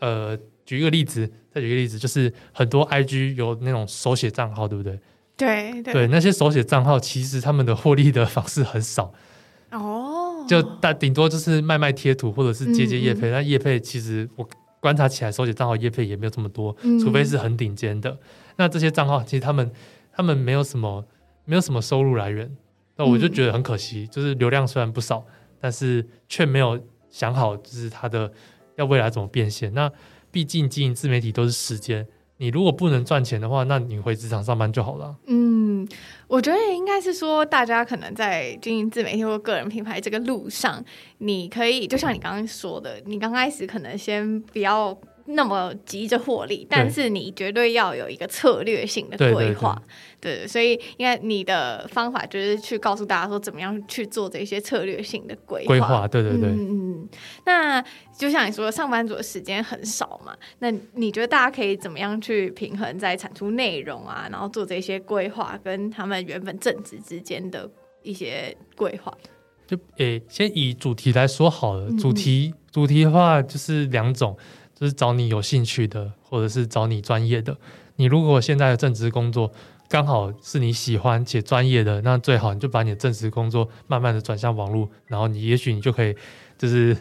[0.00, 5.00] 呃，举一个例子，再举一个例子，就是很多 IG 有那种手写账号，对不对？
[5.36, 9.12] 对对，对，那些手写账号其实他们的获利的方式很少。
[9.70, 13.28] 哦，就但顶多就是卖卖贴图，或者是接接业配。
[13.28, 14.46] 嗯嗯，那业配其实我
[14.80, 18.18] 观察起来，手写账号业配也没有这么多，除非是很顶尖的。
[18.56, 19.70] 那这些账号其实他们
[20.12, 21.02] 他们没有什么。
[21.46, 22.54] 没有什么收入来源，
[22.96, 24.02] 那我就觉得很可惜。
[24.02, 25.24] 嗯、就是流量虽然不少，
[25.58, 26.78] 但是却没有
[27.08, 28.30] 想好，就是它的
[28.74, 29.72] 要未来怎么变现。
[29.72, 29.90] 那
[30.30, 32.06] 毕竟经营自媒体都是时间，
[32.36, 35.16] 你如果不能赚钱的话，那你回职场上班就好了。
[35.26, 35.88] 嗯，
[36.26, 40.84] 我觉得应该是说，大家可能在经营自媒体或个人品牌这个路上，
[41.18, 44.98] 你可以就像你刚刚说的，你刚开始可能先不要。
[45.26, 49.80] 那么急着获利，但是你绝对要有一个策略性的规划，
[50.20, 55.66] 对，对，对，对，所以应该你的方法就是去告诉大家说，怎么样去做这些策略性的规划。
[55.66, 56.50] 规划，对对对。
[56.50, 57.08] 嗯，
[57.44, 57.82] 那
[58.16, 67.68] 就像你说，上班族的时间很少嘛，那你觉得大家可以怎么样去平衡在产出内容啊，然后做这些规划，跟他们原本正职之间的
[68.02, 69.12] 一些规划？
[69.66, 74.36] 就诶，先以主题来说好了，主题主题的话就是两种。
[74.78, 77.56] 就是找你有兴趣的，或者是找你专业的。
[77.96, 79.50] 你如果现在的正职工作
[79.88, 86.14] 刚好是你喜欢且专业的，那最好你就把你的正职工作慢慢的转向网络，然后你也许你就可以
[86.58, 86.94] 就是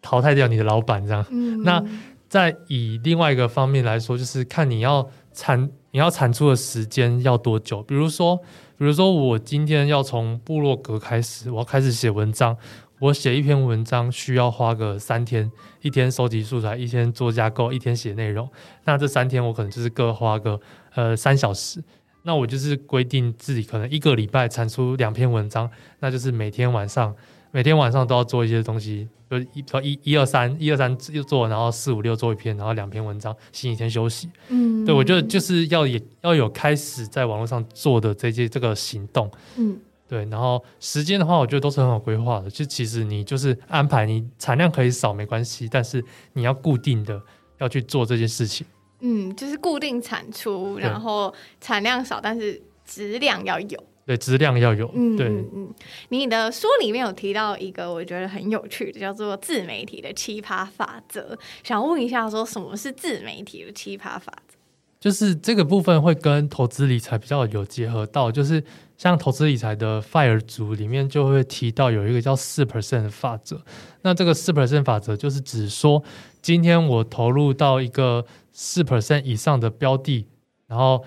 [0.00, 1.26] 淘汰掉你的老板这样。
[1.30, 1.62] 嗯。
[1.64, 1.82] 那
[2.28, 7.82] 再以另外一个方面来说，就是看你要产你要产出的时间要多久。
[7.82, 8.40] 比如说，
[8.78, 12.56] 比如说我今天要从部落格开始，我要开始写文章。
[12.98, 15.50] 我写一篇文章需要花个三天，
[15.82, 18.48] 一天收集素材，一天做架构，一天写内容。
[18.84, 20.58] 那这三天我可能就是各花个
[20.94, 21.82] 呃三小时。
[22.22, 27.14] 那我就是规定自己可能一个礼拜产出两篇文章，那就是每天晚上
[27.56, 34.28] 每天晚上都要做一些东西，就一一一二三一二三又做，然后四五六做一篇，然后两篇文章，星期天休息。
[34.50, 39.30] 嗯，对，我觉得就是要也要有开始在网络上做的这些这个行动。
[39.56, 39.80] 嗯。
[40.06, 42.50] 对，然后时间的话，我觉得都是很好规划的。
[42.50, 47.18] 就其实你就是安排，你产量可以少没关系，但是你要固定的
[47.56, 48.66] 要去做这件事情。
[49.00, 53.82] 嗯，就是固定产出，然后产量少，但是质量要有。
[54.06, 54.90] 对，质量要有。
[54.94, 55.68] 嗯，对，嗯，
[56.10, 61.36] 你的书里面有提到一个我觉得很有趣的，叫做自媒体的奇葩法则。
[61.62, 64.54] 想问一下，说什么是自媒体的奇葩法则？
[64.98, 68.62] 就是这个部分会跟投资理财比较有结合到，就是。
[68.98, 73.60] 像投资理财的 FIRE 组里面就会提到有一个叫四 percent 的法则。
[74.00, 76.02] 那这个四 percent 法则就是指说，
[76.40, 80.26] 今天我投入到一个四 percent 以上的标的，
[80.66, 81.04] 然后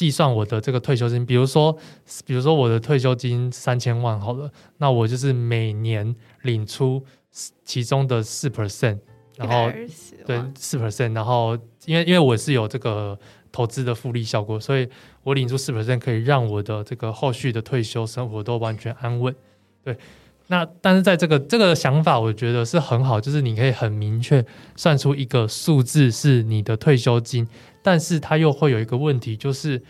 [0.00, 1.26] 计算我的这个退休金。
[1.26, 1.76] 比如说，
[2.24, 7.04] 比如说我的退休金三千万好了，那我就是每年领出
[7.66, 8.98] 其中的四 percent，
[9.36, 9.70] 然后
[10.24, 13.18] 对四 percent，然后因为因为我是有这个
[13.52, 14.88] 投资的复利效果，所以
[15.22, 19.36] 我领出四 percent 可以让我的这个后续的退休生活都完全安稳。
[19.84, 19.94] 对。
[20.50, 27.46] 那但是在这个这个想法，我觉得是很好，就是你可以很明确算出一个数字是你的退休金，
[27.84, 29.80] 但是它又会有一个问题，就是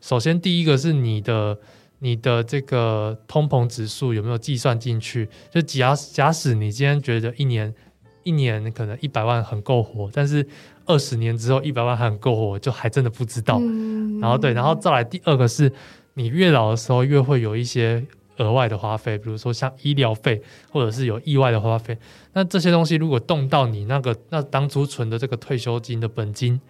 [0.00, 1.58] 首先第一个是你的
[1.98, 5.28] 你的这个通膨指数有没有计算进去？
[5.50, 7.74] 就假假使你今天觉得一年
[8.22, 10.46] 一年可能一百万很够活，但是
[10.86, 13.58] 二十年之后一百万还很够活，就还真的不知道。
[13.60, 15.70] 嗯、然后对，然后再来第二个是
[16.14, 18.02] 你越老的时候越会有一些。
[18.38, 21.96] 额外的花费，比如说像医疗费，或者是有意外的花费，
[22.32, 26.60] 那这些东西如果动到你那个那当初存的这个退休金的本金，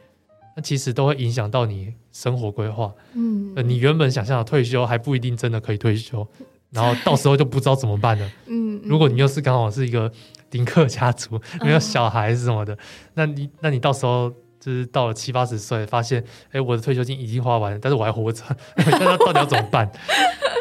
[0.56, 2.92] 那其实都会影响到你生活规划。
[3.14, 6.26] 嗯，你原本想象的退休还不一定真的可以退休，
[6.70, 8.30] 然后到时候就不知道怎么办了。
[8.46, 10.10] 嗯，如果你又是刚好是一个
[10.48, 12.78] 丁克家族， 没有小孩子什么的，嗯、
[13.14, 18.42] 那你那你到时候就是到了七八十岁，发现哎，我的退休金已经花完了，但是我还活着，
[18.76, 19.90] 那到底要怎么办？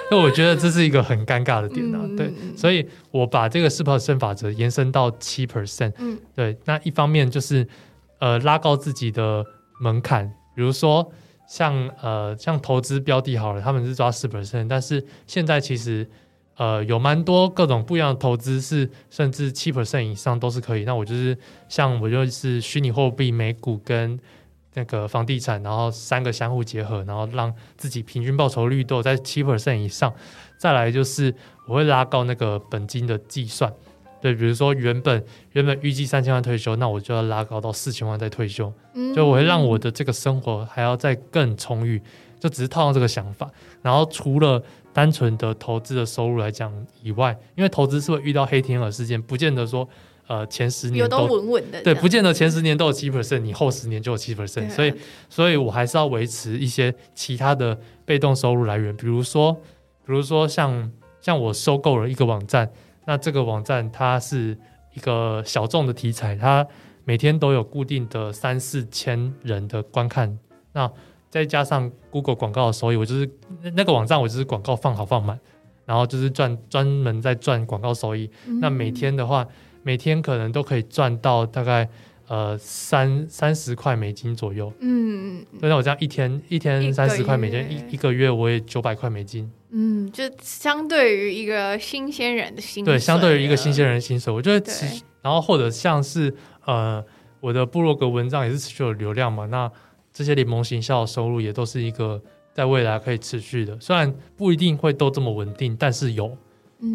[0.12, 7.68] 那我觉得这是一个很尴尬的点啊，对，所以我把这个四 percent 法则延伸到七 percent，嗯，对，那一方面就是
[8.20, 9.44] 呃拉高自己的
[9.80, 11.12] 门槛，比如说
[11.48, 16.08] 像呃像投资标的好了，他们是抓四 percent，但是现在其实
[16.58, 21.38] 呃有蛮多各种不一样的投资是甚至七 percent 以上都是可以，那我就是
[21.68, 24.20] 像我就是虚拟货币、美股跟。
[24.76, 30.14] 那个房地产，然后三个相互结合，然后让自己平均报酬率都在七 percent 以上。
[30.58, 31.34] 再来就是
[31.68, 33.74] 我会拉高那个本金的计算，
[34.22, 38.72] 对，比如说原本原本预计三千万退休，那我就要拉高到四千万再退休，
[39.16, 42.02] 就我会让我的这个生活还要再更充裕，
[42.40, 43.50] 就只是套上这个想法。
[43.82, 49.88] 然后除了单纯的投资的收入来讲以外，因为投资是会遇到黑天鹅事件，不见得说。
[50.28, 54.92] 呃，前十年都稳稳的，对，不见得前十年都有七 percent，你后十年就有七 percent，所以，
[55.30, 59.54] 所以我还是要维持一些其他的被动收入来源，比如说，
[60.04, 62.72] 比如说像像我收购了一个网站，
[63.06, 64.58] 那这个网站它是
[64.96, 66.66] 一个小众的题材，它
[67.04, 70.40] 每天都有固定的三四千人的观看，
[70.74, 70.92] 那
[71.30, 73.30] 再加上 Google 广告的收益，我就是
[73.76, 75.40] 那个网站，我就是广告放好放满，
[75.86, 79.48] 然后就是赚专门在赚广告收益，嗯、那每天的话。
[79.86, 81.88] 每天可能都可以赚到大概
[82.28, 96.34] 呃三三十块美金左右，嗯，那我这样一天一天三十块美金，一一个月我也九百块美金，嗯，就相对于一个新鲜人的薪水，对，相对于一个新鲜人的薪水，我觉得其然后或者像是
[96.66, 97.04] 呃
[97.40, 99.72] 我的部落格文章也是持续有流量嘛，那
[100.12, 102.20] 这些联盟行销的收入也都是一个
[102.56, 106.36] 在未来可以持续的，虽然不一定会都这么稳定，但是有，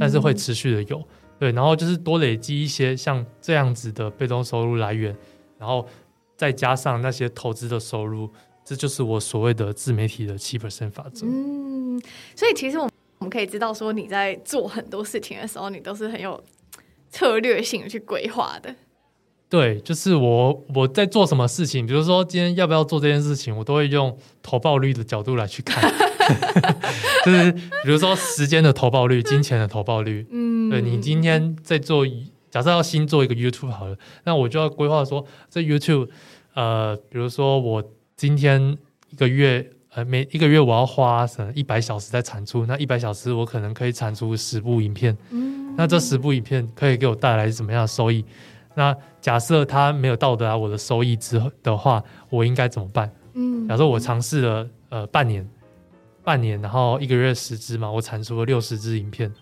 [0.00, 0.98] 但是会持续的有。
[0.98, 1.05] 嗯
[1.40, 5.16] 对，然后就是多累积一些像这样子的被动收入来源，
[5.59, 5.88] 然后
[6.37, 8.31] 再加上那些投资的收入，
[8.62, 11.26] 这就是我所谓的自媒体的七 percent 法则。
[11.26, 11.98] 嗯，
[12.37, 16.44] 所以其实我们我们可以知道说，你在做很多事情的时候，你都是很有
[17.09, 18.74] 策略性去规划的。
[19.48, 25.83] 对，就是我我在做什么事情，比如说今天要不要做这件事情，我都会用投报率的角度来去看，
[27.25, 30.27] 就是比如说时间的投报率、金钱的投报率。
[30.31, 32.07] 嗯，对，你今天在做，
[32.51, 36.09] 假设要新做一个 YouTube 好了，那我就要规划说，这 YouTube，
[36.55, 37.83] 呃，比如说我
[38.16, 38.77] 今天
[39.11, 48.25] 一个月，呃，每一个月我要花什一百小时在产出，那一百小时我可能可以产出十部影片，嗯，那这十部影片可以给我带来什么样的收益？
[48.75, 53.11] 那假设它没有到达我的收益之后的话，我应该怎么办？
[53.35, 55.47] 嗯，假设我尝试了呃半年，
[56.22, 59.33] 半年，然后一个月十支嘛，我产出了六十支影片。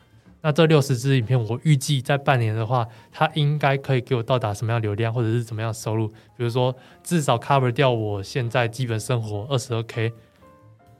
[0.40, 6.06] 那这六十支影片，我预计在半年的话，它应该可以给我到达什么样流量，或者是怎么样收入？
[6.06, 10.12] 比如说至少 cover 掉我现在基本生活二十二 k。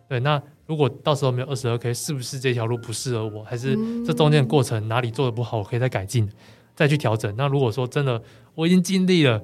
[0.08, 3.44] 对，那如果到时候没有二十二 k，是不是这条路不适合我？
[3.44, 6.28] 还是这中间的过程哪里做的不好，我可以再改进？
[6.74, 7.32] 再去调整。
[7.36, 8.20] 那如果说真的
[8.56, 9.40] 我已经尽力了，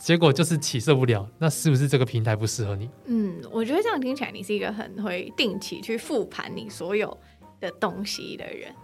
[0.00, 2.90] 结果就是起色不了，那是不是这个平台不适合你？
[3.06, 7.16] 嗯，我觉得这样听起来你是一个很会定期去复盘你所有
[7.60, 8.74] 的东西的人。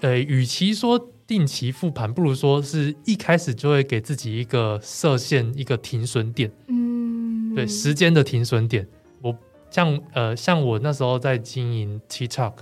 [0.00, 6.50] 呃，与其说定期复盘，不如说是一开始就会给自己一个设限，一个停损点。
[6.66, 8.86] 嗯，对，时间的停损点。
[9.22, 9.36] 我
[9.70, 12.54] 像呃，像我那时候在经营 TikTok。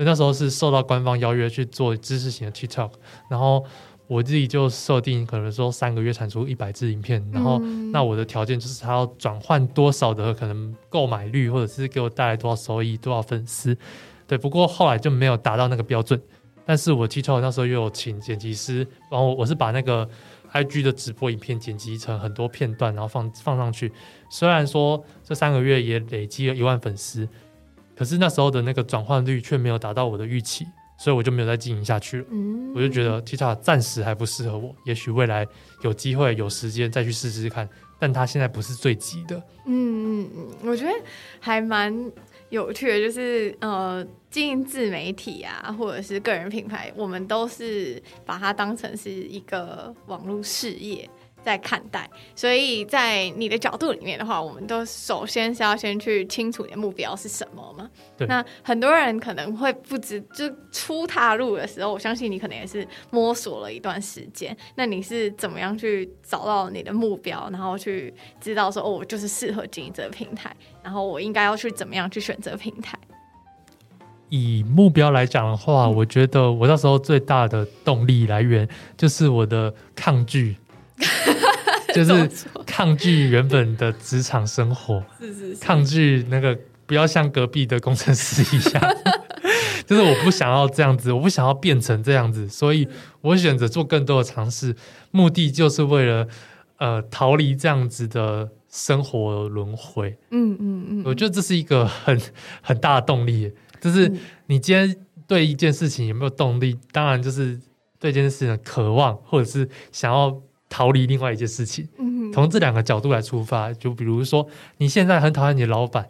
[0.00, 2.92] 那时候是受到官方邀约去做知识型的 TikTok，
[3.28, 3.64] 然后
[4.08, 7.58] 我自己就设定可能说三个月产出一百支影片，然后
[7.92, 13.76] 那我的条件就是他要转换多少的可能购买率，或者是给我带来多少收益、多少粉丝。
[14.26, 16.20] 对，不过后来就没有达到那个标准。
[16.64, 20.06] 但是我记错那时候又有请剪辑师，然后我是把那个
[20.52, 23.90] IG 的直播影片剪辑成很多片段，然后放放上去。
[24.30, 27.26] 虽然说这三个月也累积了一万粉丝，
[27.96, 30.66] 可是那时候的那个转换率却没有达到我的预期，
[30.98, 32.26] 所以我就没有再经营下去了。
[32.30, 35.46] 嗯，我就觉得 TikTok 暂时还不适合我，也许未来
[35.82, 37.68] 有机会有时间再去试试看。
[38.00, 39.36] 但它现在不是最急的。
[39.66, 40.92] 嗯嗯嗯，我觉得
[41.40, 42.12] 还蛮。
[42.50, 51.06] 有趣的，就是呃，经营自媒体啊，或者是个人品牌，我们都是把它当成是一个网络事业。
[51.42, 57.88] 在看待，所以在你的角度里面的话，我们都首先是要先去清楚你的目标是什么嘛。
[58.16, 58.26] 对。
[58.26, 64.54] 那很多人可能会不知，就初踏入的时候，我相信你可能也是摸索了一段时间。
[64.74, 72.98] 那你是怎么样去找到你的目标，然后去知道说，哦，我就是适合经营这个平台，然后我应该要去怎么样去选择平台？
[74.28, 80.54] 以目标来讲的话，嗯，我觉得我那时候最大的动力来源就是我的抗拒。
[81.94, 82.30] 就是
[82.66, 88.96] 抗拒原本的职场生活，是是是，抗拒那个不要像隔壁的工程师一样，
[89.86, 92.86] 就是我不想要这样子，我不想要变成这样子，所以
[93.20, 94.74] 我选择做更多的尝试，
[95.10, 96.28] 目的就是为了
[96.76, 100.16] 呃逃离这样子的生活轮回。
[100.30, 102.20] 嗯嗯嗯，我觉得这是一个很
[102.60, 104.12] 很大的动力，就是
[104.46, 104.94] 你今天
[105.26, 107.58] 对一件事情有没有动力，当然就是
[107.98, 110.42] 对这件事情的渴望，或者是想要。
[110.68, 111.88] 逃离另外一件事情，
[112.32, 114.46] 从这两个角度来出发，就比如说
[114.76, 116.06] 你现在很讨厌你的老板，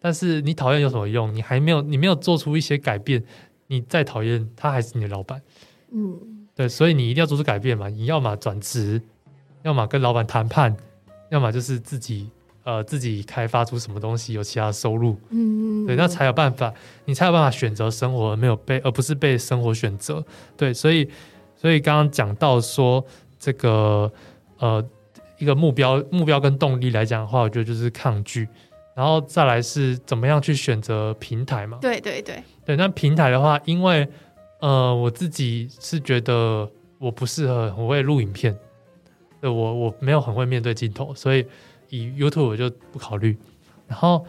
[0.00, 1.34] 但是你讨厌有什么用？
[1.34, 3.22] 你还没有，你没有做出一些改变，
[3.66, 5.42] 你再讨厌他还是你的老板。
[5.92, 7.88] 嗯，对，所以你一定要做出改变嘛。
[7.90, 9.02] 你要么转职，
[9.62, 10.74] 要么跟老板谈判，
[11.30, 12.30] 要么就是自己
[12.64, 15.18] 呃自己开发出什么东西，有其他收入。
[15.28, 16.72] 嗯，对，那才有办法，
[17.04, 20.24] 你才有办法选择生活，而没有被，而不是被生活选择。
[20.56, 21.08] 对，所以
[21.54, 23.04] 所以刚刚讲到说。
[23.38, 24.10] 这个
[24.58, 24.84] 呃，
[25.38, 28.48] 一个目标、目标跟动力来讲的话，我觉得就是抗拒，
[28.96, 31.78] 然后再来是怎么样去选择平台嘛？
[31.80, 32.74] 对对对对。
[32.74, 34.08] 那平台的话，因为
[34.60, 36.68] 呃，我自己是觉得
[36.98, 38.58] 我不适合很会录影片，
[39.40, 41.46] 对，我我没有很会面对镜头，所以
[41.90, 43.38] 以 YouTube 我就不考虑。
[43.86, 44.26] 然后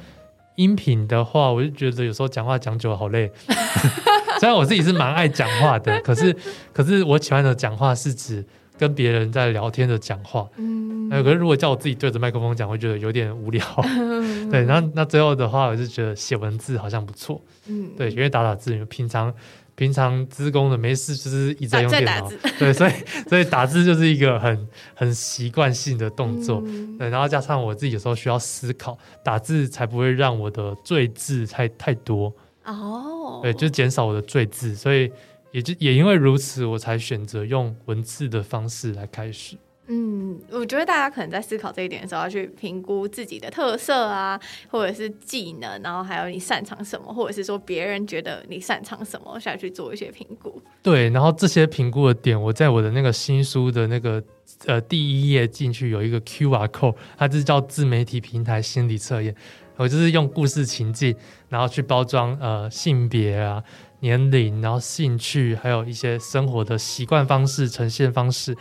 [0.55, 3.31] 音频的话，我就觉得有时候讲话讲久了好累。
[4.39, 6.35] 虽然我自己是蛮爱讲话的，可是
[6.71, 8.45] 可是我喜欢的讲话是指。
[8.79, 14.63] 跟别人在聊天的讲话，嗯，那可是如果叫我自己对着麦克风讲，会觉得有点无聊，嗯、 对。
[14.63, 19.33] 那那最后的话，我就觉得写文字好像不错，嗯，对，因为打打字，平常
[19.75, 22.91] 平常资工的没事就是一直在用电脑，对，所以
[23.27, 27.09] 所以打字就是一个很很习惯性的动作，嗯，对。
[27.09, 35.11] 然后加上我自己有时候需要思考，打字才不会让我的赘字太太多，哦，对，就减少我的赘字，所以。
[35.51, 39.57] 也就也因为如此，我才选择用文字的方式来开始。
[39.91, 44.39] 嗯，我觉得大家可能在思考这一点的时候，要去评估自己的特色啊，
[44.69, 50.61] 或者是技能，然后还有你擅长什么，或者是说别人觉得你擅长什么，下去做一些评估。
[50.83, 54.23] 对，然后这些评估的点，我在我的那个新书的那个
[54.67, 59.35] 呃第一页进去有一个 QR code，它是叫自媒体平台心理测验。
[59.77, 61.15] 我就是用故事情境，
[61.47, 63.63] 然后去包装呃性别啊。
[64.01, 68.55] 年龄，然后兴趣，还有一些生活的习惯方式、呈现方式。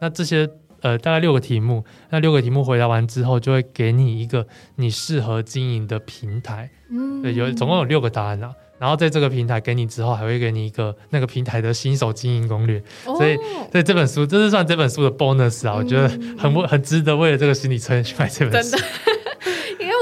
[0.00, 0.48] 那这些
[0.82, 1.84] 呃，大概六个题目。
[2.10, 6.70] 那六个题目回答完之后，就会给你一个你适合经营的平台。
[6.90, 8.52] 嗯，对，有总共有六个答案啊。
[8.78, 12.82] 然后在这个平台给你之后，还会给你一个那个平台的新手经营攻略。
[13.04, 13.36] 哦、所以，
[13.70, 18.70] 所以这本书这是算这本书的 bonus 啊，嗯、我觉得很不很值得为了这个心理测验去买这本书。
[18.70, 18.86] 真的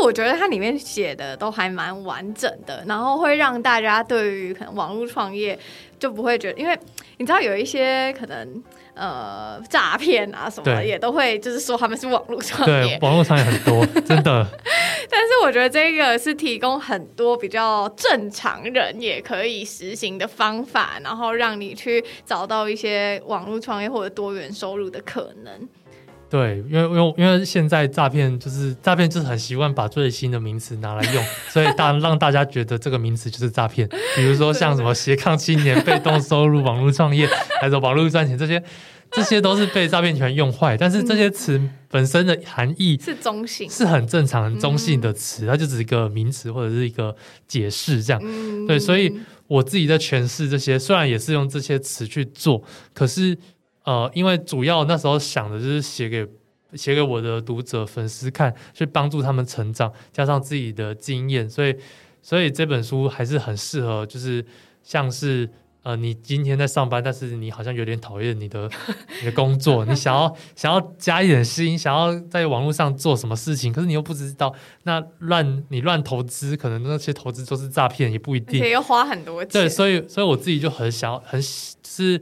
[0.03, 5.59] 我觉得它里面写的都还蛮完整的，然后会让大家对于可能网络创业
[5.99, 6.79] 就不会觉得，因为
[7.19, 8.63] 你知道有一些可能
[8.95, 14.47] 呃诈骗啊什么的也都会就是说他们是网络创业，对，网络创业很多，真的。
[15.11, 25.69] 但是我觉得这个是提供很多比较正常人也可以实行的方法，然后让你去找到一些网络创业或者多元收入的可能。
[26.31, 33.89] 对，因为因为因为现在诈骗就是诈骗，就是很习惯把最新的名词拿来用， 所以大让大家觉得这个名词就是诈骗。
[34.15, 37.27] 比如说像什么斜杠青年、被动收入、网络创业，
[37.63, 38.63] 还是网络赚钱，这些
[39.11, 40.77] 这些都是被诈骗集团用坏。
[40.77, 41.59] 但是这些词
[41.89, 47.17] 本身的含义是中性，是很正常、很中性的词，它就只是一个名词或者是一个
[47.47, 48.23] 解释这样。
[48.67, 52.63] 对，所以我自己在诠释这些，虽然也是用这些词去做，
[52.93, 53.39] 可是。
[53.89, 56.29] 呃，因为主要那时候想的就是写给
[56.75, 61.75] 写给我的读者粉丝看，去帮助他们成长，加上自己的经验，所以
[62.21, 64.45] 所以这本书还是很适合，就是
[64.83, 65.49] 像是。
[65.85, 68.69] 呃，你今天在上班，但是你好像有点讨厌你的
[69.23, 79.53] 你的工作，你想要想要加一点心，想要在网络上做什么事情，可是你又不知道，那乱你乱投资，可能那些投资都是诈骗，也不一定，也要花很多钱。
[79.53, 82.21] 对，所以所以我自己就很想要，很是，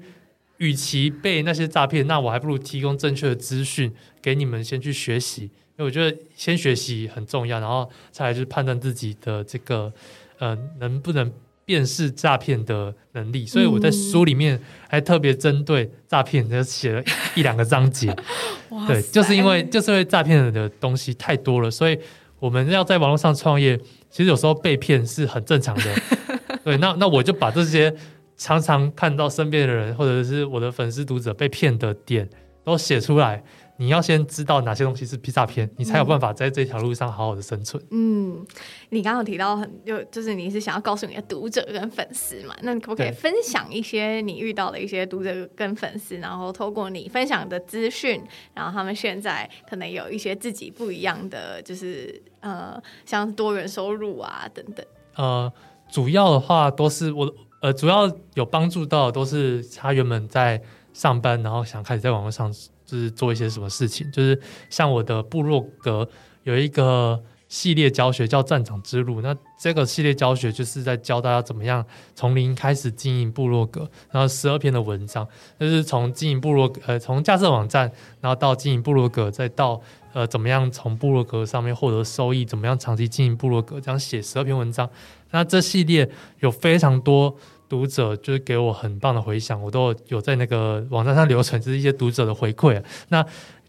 [0.59, 9.93] 与其被那些诈骗，那我还不如提供正确的资讯给你们先去学习，因为我觉得先学习很重要，然后再来就是判断自己的这个
[10.39, 11.33] 呃能不能。
[11.69, 14.57] 辨识诈骗的能力，所以我在书里面
[14.89, 17.03] 还特别针对诈骗，就写了
[17.35, 18.15] 一两个章节。
[18.87, 21.99] 对，就是因为就是因为诈骗的东西太多了，所以
[22.39, 23.77] 我们要在网络上创业，
[24.09, 25.93] 其实有时候被骗是很正常的。
[26.63, 27.93] 对，那那我就把这些
[28.37, 32.29] 常常看到身边的人或者是我的粉丝读者被骗的点
[32.65, 33.43] 都写出来。
[33.79, 37.83] 你要先知道哪些东西是诈骗，你才有办法在这条路上好好的生存。
[37.91, 38.43] 嗯，
[38.89, 42.57] 你刚刚有提到很就就是你是想要告诉你的读者跟粉丝嘛？
[42.63, 48.23] 那你可不可以分享一些你遇到的一些读者跟粉丝，然后透过你分享的资讯，
[48.55, 54.87] 然后他们现在可能有一些自己不一样的，就是呃，像多元收入啊等等。
[55.17, 55.53] 呃，
[55.91, 57.31] 主要的话都是我
[57.61, 62.53] 呃，主要有帮助到都是他原本在上班，然后想开始在网络上。
[62.87, 64.41] 就是做一些什么事情，就是
[64.71, 66.09] 像我的部落格
[66.45, 71.85] 有一个系列教学叫《战场之路》，那这个系列教学就是在教大家怎么样
[72.15, 75.27] 从零开始经营部落格，然后十二篇的文章，
[75.59, 77.91] 就是从经营部落呃从架设网站，
[78.21, 79.81] 然后到经营部落格，再到
[80.13, 84.89] 呃怎么样从部落格上面获得收益，怎么样长期经营部落格，这样写十二篇文章。
[85.31, 86.09] 那这系列
[86.41, 87.37] 有非常多。
[87.69, 92.81] 读者就是给我很棒的回响，我都有在那个网站上留存，就是一些读者的回馈。
[93.09, 93.21] 那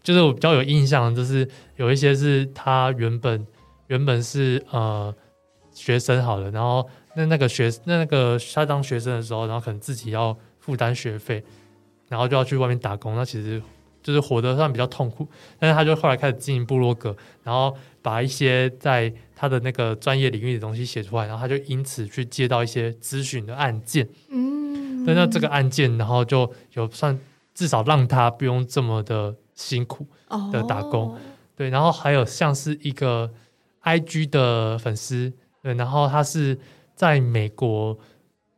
[0.04, 3.44] 就是我比较有印象，就是有一些是他原本
[3.88, 5.12] 原本是呃
[5.72, 11.42] 学生好了，然后那那个学那那个他当学生的时候，然后可能自己要负担学费，
[12.08, 13.60] 然后就要去外面打工，那其实
[14.00, 15.26] 就是活得上比较痛苦。
[15.58, 24.08] 但是他就后来开始经营部落格，然后把一些在他的那个专业领域的东西写出来，然后他就因此去接到一些咨询的案件。
[24.30, 27.16] 嗯，那这个案件，然后就有算
[27.54, 30.04] 至少让他不用这么的辛苦
[30.52, 31.12] 的打工。
[31.12, 31.18] 哦、
[31.54, 33.30] 对，然后还有像是一个
[33.84, 35.32] IG 的粉丝，
[35.62, 36.58] 对，然后他是
[36.96, 37.96] 在美国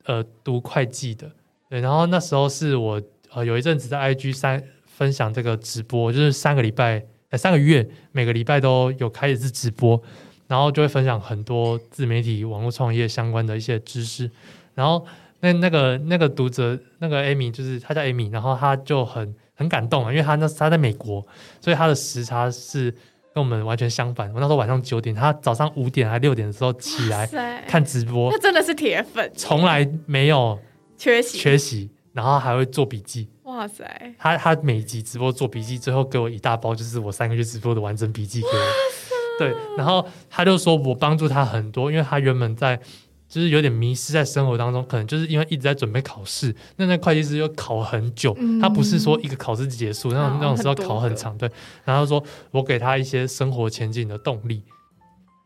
[0.05, 1.31] 呃读会计的，
[1.69, 3.03] 对，然后那时候是我
[3.35, 10.03] 呃有一阵子在 IG 三分享这个直播，就是三个礼拜呃三个月每个礼拜都有开一次直播。
[10.51, 14.29] 然后就会分享很多自媒体、网络创业相关的一些知识。
[14.75, 15.07] 然后
[15.39, 21.25] 那那个那个读者那个 Amy 就是他叫 Amy，然后他就很很感动啊，因为他那他在美国，
[21.61, 22.91] 所以他的时差是
[23.33, 24.29] 跟我们完全相反。
[24.35, 27.29] 我那时候晚上九点，他早上五点还六点的时候起来
[27.69, 30.59] 看直播，那真的是铁粉，从来没有
[30.99, 33.29] 缺席缺席，然后还会做笔记。
[33.45, 33.85] 哇塞！
[34.19, 39.20] 他他每集直播做笔记，最后给我一大包，就是我三个月直播的完整笔记给我。
[39.41, 42.79] 对，然后他就说我帮助他很多，因为他原本在
[43.27, 46.55] 就是有点迷失在生活当中，可能就是因为一直在准备考试。
[46.77, 51.39] 那那会计师又考很久，嗯、他不是说一个考试结束，那种那种是要考很长。
[51.39, 51.51] 对，
[51.87, 54.63] 然后说我给他一些生活前进的动力。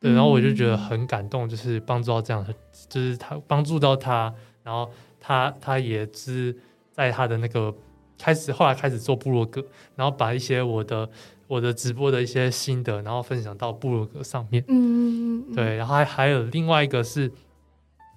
[0.00, 2.52] 对，然后我就觉得很感动，就是帮助到这样的，
[2.88, 4.34] 就是他帮助到他，
[4.64, 4.90] 然后
[5.20, 6.56] 他他也是
[6.90, 7.72] 在他的那个
[8.18, 9.64] 开始，后来开始做部落格，
[9.94, 11.08] 然后把一些我的。
[11.46, 14.64] 我的直播的一些心得，然后分享到部落格上面。
[14.68, 17.30] 嗯，对，然后还还有另外一个是，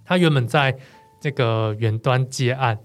[0.06, 0.78] 他原本在
[1.20, 2.78] 这个远端接案，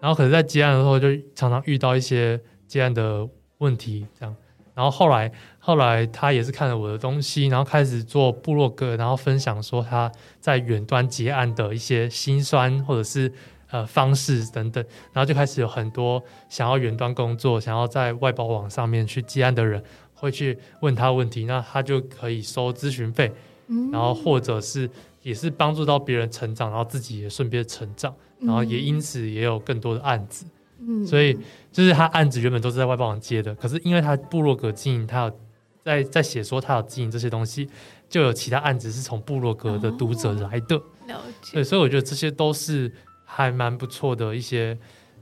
[0.00, 3.28] 然后可是在接案的时候就常常遇到一些接案的
[3.58, 4.34] 问题，这样，
[4.74, 13.32] 然后后来后来他也是看了我的东西，然后开始做部落格，然后分享说他在远端接案的一些辛酸，或者是。
[13.72, 19.80] 呃，方式等等，然后就开始有很多想要远端工作、想要在外包网上面去接案的人，
[20.12, 23.32] 会去问他问题，那他就可以收咨询费，
[23.68, 24.90] 嗯、然后或者是
[25.22, 30.44] 也是帮助到别人成长，然后自己也顺便成长，然后也因此也有更多的案子。
[30.80, 31.38] 嗯，所以
[31.70, 35.38] 就是他案子原本都是在外包网接的，可是因为他部落格经营，他有
[35.84, 37.68] 在在写说他有经营这些东西，
[38.08, 40.74] 就有其他案子是从部落格的读者来的。
[40.74, 41.52] 哦、了解。
[41.52, 42.92] 对，所以我觉得这些都是。
[43.32, 44.76] 还蛮不错的一些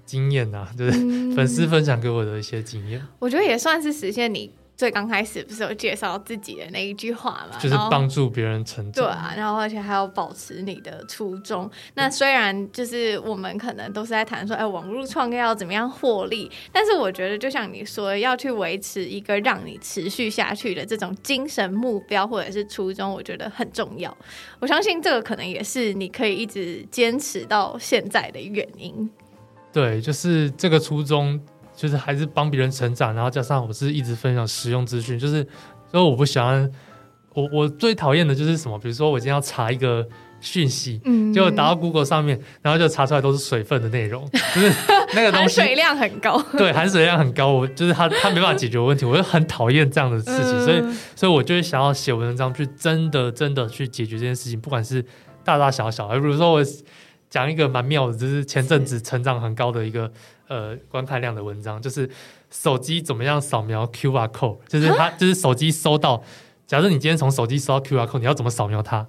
[0.06, 0.92] 经验呐、啊，就是
[1.34, 3.08] 粉丝分享给我的一些经验、嗯。
[3.18, 7.58] 我觉得也算是实现你最刚开始不是有介绍自己的那一句话嘛？
[7.58, 9.04] 就是帮助别人成长。
[9.04, 11.68] 对啊，然后而且还要保持你的初衷。
[11.94, 24.16] 那虽然就是我们可能都是在谈说，哎，网络创业要怎么样获利，但是我觉得就像你说，要去维持一个让你持续下去的这种精神目标或者是初衷，我觉得很重要。
[24.60, 29.10] 我相信这个可能也是你可以一直坚持到现在的原因。
[29.72, 31.40] 对，就是这个初衷。
[31.78, 35.46] 就是还是帮别人成长，然后加上我是一直分享实用资讯，就是
[35.92, 36.68] 所以我不喜欢
[37.34, 40.04] 我我最讨厌的就是什么，比如说我今天要查一个
[40.40, 44.72] 讯息，嗯，就打到 Google 上面，然后就查出来都是水分的内容，就是
[45.14, 55.04] 那个东西含水量很高，对，含水量很高，我就是他他没办法解决问题，我就很讨厌这样的事情，嗯、所以所以我就是想要写文章去真的真的去解决这件事情，不管是
[55.44, 56.64] 大大小小，比如说我
[57.30, 60.10] 讲一个蛮妙的，就是前阵子成长很高的一个。
[60.48, 62.08] 呃，观看量的文章就是
[62.50, 66.24] 手机怎么样扫描 QR code，就是它就是手机收到。
[66.66, 69.06] 假设你今天从手机收到 QR code，你要怎么扫描它？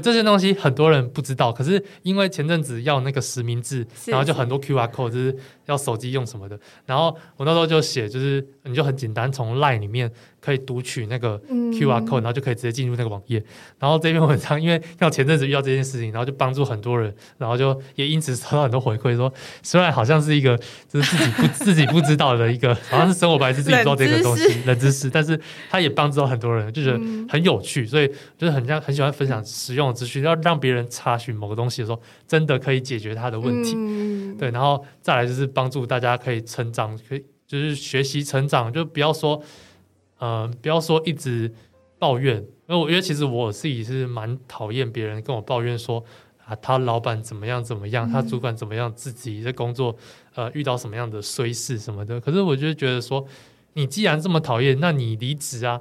[0.00, 6.56] 这些东西很多人不知道，可是因为前阵子要那个实名制，然后就很多 QR code 就是要手机用什么的。
[6.84, 10.10] 然后我那时候就写，就是你就很简单，从 LINE 里面
[10.40, 13.42] 可以读取那个 QR code，然后就可以直接进入那个网页。
[13.78, 20.58] 然后这篇文章因为要前阵子遇到这件事情，然后就帮助很多人，然后就也因此收到很多回馈，说虽然好像是一个
[20.88, 25.38] 就是自己不 自己不知道的一个，好像是生活白痴自己不知道这个东西冷知识，但是
[25.70, 26.98] 他也帮助到很多人，就觉得
[27.28, 33.76] 很有趣，所以就是很像很喜欢分享实用的资讯，要让别人查询某个东西的时候，真的可以解决他的问题。
[34.38, 39.42] 对，然后再来就是帮助大家可以成长，可以就是学习成长，就不要说。
[40.18, 41.52] 呃，不要说一直
[41.98, 46.02] 抱怨，因为我觉得其实我自己是蛮讨厌别人跟我抱怨说
[46.46, 49.94] 啊，他老板怎么样怎么样，他主管怎么样，自己在工作
[50.34, 52.18] 呃遇到什么样的衰事什么的。
[52.18, 53.26] 可是我就觉得说，
[53.74, 55.78] 你既然这么讨厌，那你离职啊。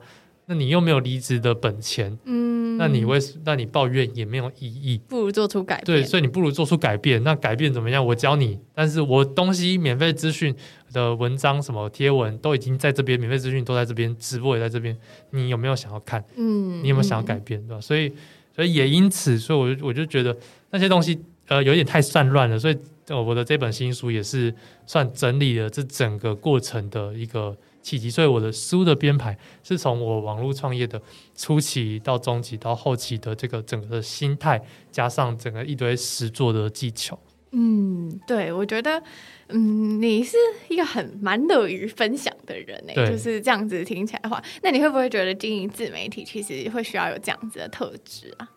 [0.48, 5.86] 那你又没有离职的本钱，嗯，那你为那你抱怨也没有意义，不如做出改变。
[5.86, 7.24] 对，所以你不如做出改变。
[7.24, 8.06] 那改变怎么样？
[8.06, 10.56] 我教你，但是我东西免费资讯
[10.94, 14.96] 的文章什么贴文都已经在这边，免费资讯都在这边，直播也在这边。
[15.32, 16.24] 你有没有想要看？
[16.36, 17.60] 嗯，你有没有想要改变？
[17.68, 17.82] 对吧？
[17.82, 18.14] 所以，
[18.56, 20.38] 所以也因此，所以我就我就觉得
[20.70, 22.60] 那些东西呃有点太散乱了。
[22.60, 22.78] 所以，
[23.10, 24.54] 我的这本新书也是
[24.86, 27.58] 算整理了这整个过程的一个。
[27.86, 31.00] 契机，所以我的书的编排是从我网络创业的
[31.36, 34.60] 初期到中期到后期的这个整个的心态，
[34.92, 37.20] 加上整个一堆实作的技巧。
[37.52, 39.02] 嗯，对，我觉得，
[39.50, 40.36] 嗯，你是
[40.68, 48.50] 一个很蛮乐于分享的人呢，就是这样子听起来的话，那你会不会觉得经营自媒体其实会需要有这样子的特质啊？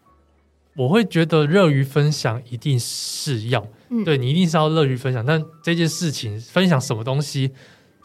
[0.75, 7.53] 我会觉得乐于分享一定是要，嗯、对你一定是要乐于分享，但这件事情分享什么东西？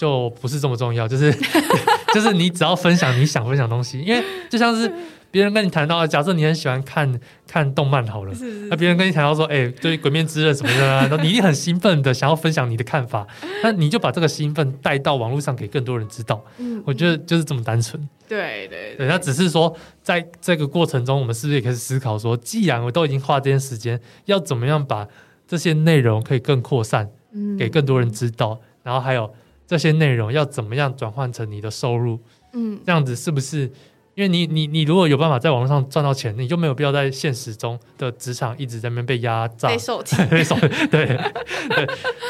[0.03, 1.33] 就不是这么重要，就是
[2.13, 4.91] 就是你只要分享你想分享的东西，因为就像是
[5.31, 8.33] 别人跟你谈到，假设你很喜欢看看动漫好了，
[8.69, 13.25] 那别人跟你谈到说，哎、欸，对《鬼面之刃》什么的， 那你一定很兴奋的想要分享你的看法，
[13.63, 16.43] 那你就把这个兴奋带到网络上给更多人知道。
[16.57, 17.97] 嗯我觉得就是这么单纯。
[18.27, 25.07] 对对对，那只是说在这个过程中，我们是不是也可以思考说，既然我都已经花这些时间，要怎么样把
[25.47, 27.09] 这些内容可以更扩散，
[27.57, 29.33] 给更多人知道，然后还有。
[29.73, 32.19] 这些内容要怎么样转换成你的收入？
[32.53, 33.71] 嗯，这样子是不是？
[34.13, 40.55] 因为你你你如果有办法在网络上赚到钱，你就没有必要在现实中的职场一直在那边被压榨、被受气、 被受。
[40.91, 41.89] 对对。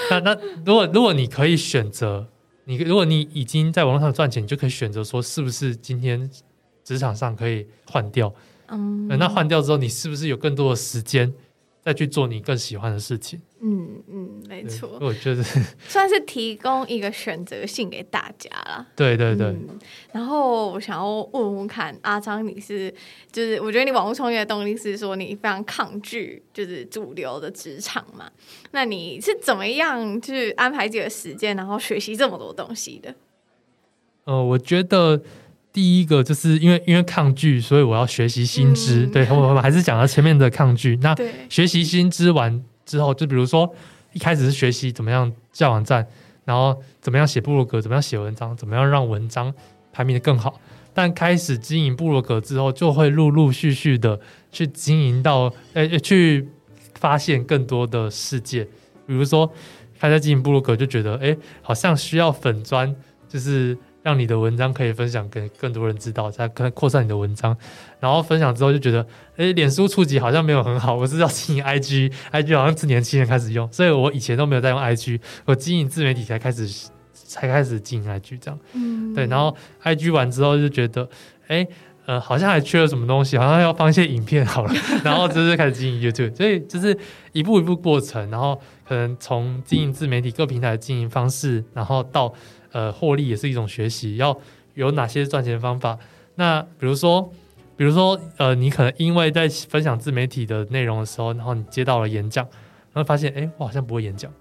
[0.09, 2.25] 那那如果如果你可以选择，
[2.63, 6.31] 你如果你已经在网络上赚钱，你就可以选择说，是不是今天
[6.85, 8.33] 职场上可以换掉？
[8.69, 11.33] 嗯，那换掉之后，你是不是有更多的时间？
[11.84, 13.41] 再去做你更喜欢的事情。
[13.59, 14.97] 嗯嗯，没错。
[15.01, 15.43] 我觉得
[15.88, 18.88] 算是提供一个选择性给大家了。
[18.95, 19.79] 对对对、嗯。
[20.11, 22.93] 然后我想要问问看，阿张，你是
[23.31, 28.29] 就是我觉得你网络创业的动力是说你非常抗拒就是主流的职场嘛？
[28.71, 33.13] 那你是怎么样去安排自己的时间，然后学习这么多东西的？
[34.25, 35.21] 呃，我觉得。
[35.74, 39.07] 第一个就是因为因为抗拒，所以我要学习新知。
[39.07, 40.95] 嗯、对，我们还是讲到前面的抗拒。
[41.01, 41.15] 那
[41.49, 43.74] 学习新知完之后，就比如说
[44.13, 46.07] 一开始是学习怎么样架网站，
[46.45, 49.51] 然后怎么样写部落格，怎么样写文章，怎么样让文章
[49.91, 50.61] 排名的更好。
[50.93, 54.19] 但开始经营部落格之后，就会陆陆续续的
[54.51, 56.47] 去经营到，呃，去
[56.93, 58.63] 发现更多的世界。
[59.07, 59.51] 比如说，
[59.99, 62.95] 开始经营部落格，就觉得，哎，好像需要粉砖，
[63.28, 63.76] 就是。
[64.03, 67.57] 让你的文章可以分享给更多人知道，再可能扩散你的文章。
[67.99, 69.03] 然后分享之后就觉得，
[69.37, 76.67] 哎，脸书触及好像没有很好，我是要经营 IG，IG 好像是年轻人开始用，所以我以前都没有在用 IG，我经营自媒体才开始
[77.13, 78.59] 才开始经营 IG 这样。
[78.73, 81.07] 嗯，对，然后 IG 完之后就觉得，
[81.47, 81.65] 哎，
[82.05, 84.73] 呃，好像还缺了什么东西，好像要放一些影片好了，
[85.05, 86.97] 然后就是开始经营 YouTube，所以就是
[87.31, 92.33] 一步一步过程，然后可能从经营自媒体各平台的经营方式，然后到
[92.74, 94.38] 呃获利也是一种学习，要
[94.74, 95.97] 有哪些赚钱方法？
[96.36, 97.32] 那比如说。
[97.76, 102.45] 比如说，呃，你可能因为在分享自媒体的内容的时候，然后你接到了演讲，
[102.93, 104.32] 然后发现，哎，我好像不会演讲，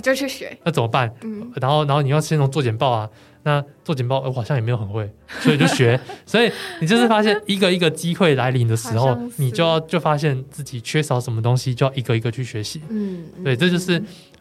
[0.00, 1.12] 就去学，那怎么办？
[1.22, 3.10] 嗯，然后，然后你要先从做简报啊，
[3.42, 6.00] 那做简报，我好像也没有很会，所以就学。
[6.24, 6.50] 所以
[6.80, 12.80] 你就是发现一个一个机会来临的时候，你就要就发现自己缺少什么东西，就要一个一个去学习。
[12.88, 14.00] 嗯，对，这就是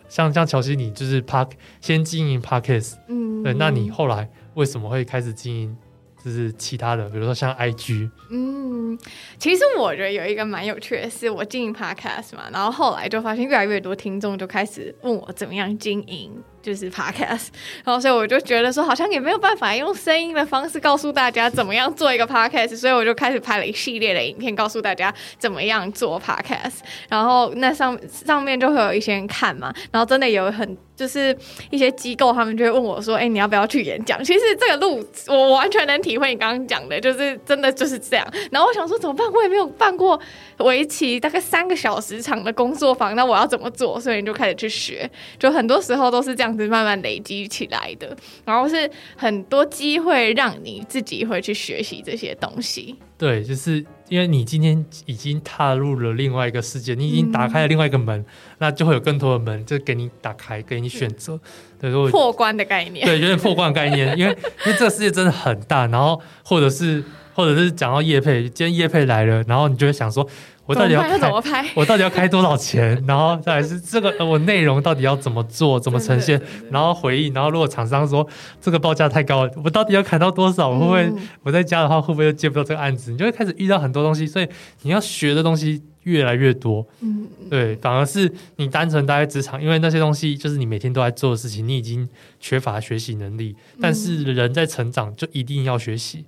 [0.09, 1.51] 像像乔西，你就是 Park
[1.81, 5.77] 先经营 Podcast，嗯，对，那你后来为什么会开始经营？
[6.25, 8.97] 就是其他的，比如说像 IG，嗯，
[9.37, 16.31] 其实我觉得有一个蛮有趣的是，我经营 Podcast 嘛，然后后来就发现越来越多听众就开始问我怎么样经营。
[16.67, 17.47] 就是 podcast，
[17.85, 26.79] 然后所以我就觉得说，好像也没有办法用声音的方式告诉大家怎么样做一个 podcast，所以我就开始拍了一系列的影片，告诉大家怎么样做 podcast。
[27.07, 31.33] 然后那上上面就会有一些人看嘛，然后真的有很就是
[31.69, 38.27] 一些机构，他们就会问我说：“哎、你要不要去演讲？”其实这个路我完全能体会你刚刚讲的，就是真的就是这样。
[38.51, 39.25] 然后我想说怎么办？
[39.31, 40.19] 我也没有办过
[40.57, 43.97] 围棋大概三个小时长的工作坊，那我要怎么做？
[43.97, 45.09] 所以你就开始去学，
[45.39, 46.56] 就很多时候都是这样。
[46.63, 52.95] 是慢慢累积起来的，然后是很多机会让你自己会去学习这些东西。
[53.17, 58.25] 对，就是因为你今天已经踏入了另外一个世界，你已经打开了另外一个门，嗯、
[58.59, 61.39] 那就会有更多的门就给你打开，给你选择。
[61.79, 63.05] 对，破关的概念。
[63.05, 67.03] 对，有点破关的概念，因为因为这个世界真的很大，然后或者是
[67.33, 70.27] 或者是讲到叶佩，今天叶佩来了，然后你就会想说。
[70.67, 71.17] 我到底要开？
[71.17, 71.65] 怎么拍？
[71.73, 73.01] 我到底要开多少钱？
[73.07, 75.79] 然后再来是 这个，我内容到底要怎么做？
[75.79, 76.39] 怎么呈现？
[76.69, 77.33] 然后回应。
[77.33, 78.27] 然后如果厂商说
[78.59, 80.67] 这个报价太高了，我到底要砍到多少？
[80.67, 83.11] 我会不会我在家的话会不会又接不到这个案子？
[83.11, 84.47] 你就会开始遇到很多东西，所以
[84.81, 86.85] 你要学的东西越来越多。
[86.99, 92.07] 嗯，对，反而是你单纯待在职场，因为那些东西就是你每天都在做的事情，你已经
[92.41, 93.55] 缺乏学习能力。
[93.81, 96.25] 但是人在成长，就一定要学习。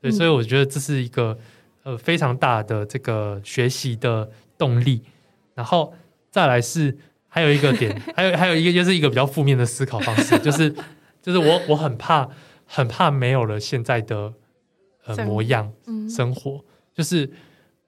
[0.00, 1.38] 对，所以我觉得这是一个。
[1.84, 5.02] 呃，非常大的这个学习的动力，
[5.54, 5.92] 然后
[6.30, 6.96] 再来是
[7.28, 10.72] 还有一个点， 还有还有一个就是一个比较负面的思考方式，就是
[11.20, 12.28] 就是我我很怕
[12.64, 14.32] 很怕没有了现在的
[15.06, 15.72] 呃模样
[16.08, 16.64] 生活，
[16.94, 17.28] 就是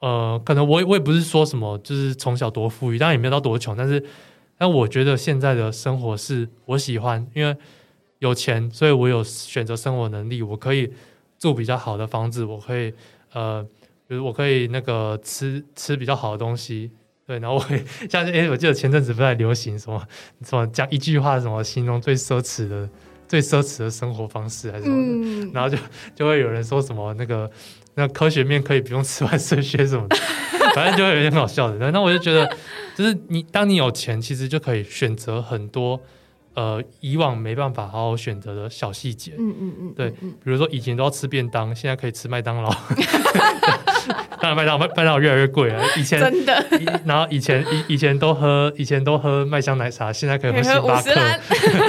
[0.01, 4.05] 呃可能我我也不是说什么就是从小多富裕，当然也没有到多穷，但是
[4.59, 7.57] 但我觉得现在的生活是我喜欢，因为
[8.19, 10.93] 有钱，所以我有选择生活能力，我可以
[11.39, 12.93] 住比较好的房子，我可以
[13.33, 13.65] 呃。
[14.21, 16.91] 我可以那个吃吃比较好的东西，
[17.27, 20.03] 对，然后我会 像哎，我记得前阵子不太流行什么
[20.45, 22.89] 什么讲一句话什么形容最奢侈的
[23.27, 25.77] 最奢侈的生活方式还是什么的，嗯、然后就
[26.15, 27.51] 就会有人说什么那个
[27.95, 30.17] 那科学面可以不用吃万岁靴什么的，
[30.75, 31.91] 反正就会有点搞笑的。
[31.91, 32.49] 那我就觉得，
[32.97, 36.01] 就是你当你有钱，其实就可以选择很多。
[36.55, 42.71] 呃，以往没办法好好选择的小细节，嗯嗯嗯，对，比如说以前都要吃便当，现在可以吃麦当劳，
[44.41, 46.65] 当然麦当麦麦当劳越来越贵了，以前真的，
[47.05, 51.11] 然后以前以以前都喝以前都喝麦香奶茶，现在可以喝星巴克，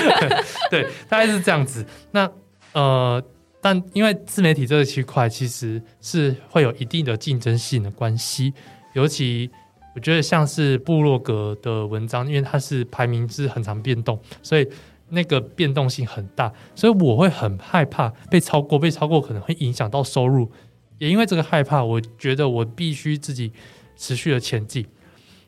[0.71, 1.85] 对，大概是这样子。
[2.11, 2.27] 那
[2.73, 3.23] 呃，
[3.61, 8.53] 但因为自媒体这个区块其实是会有一定的竞争性的关系，
[8.93, 9.51] 尤其。
[9.95, 14.67] 我觉得像是部落格的文章，因为它是排名是很常变动，所以
[15.09, 20.51] 那个变动性很大，所以我会很害怕被超过，被超过可能会影响到收入。
[20.97, 23.51] 也因为这个害怕，我觉得我必须自己
[23.95, 24.85] 持续的前进。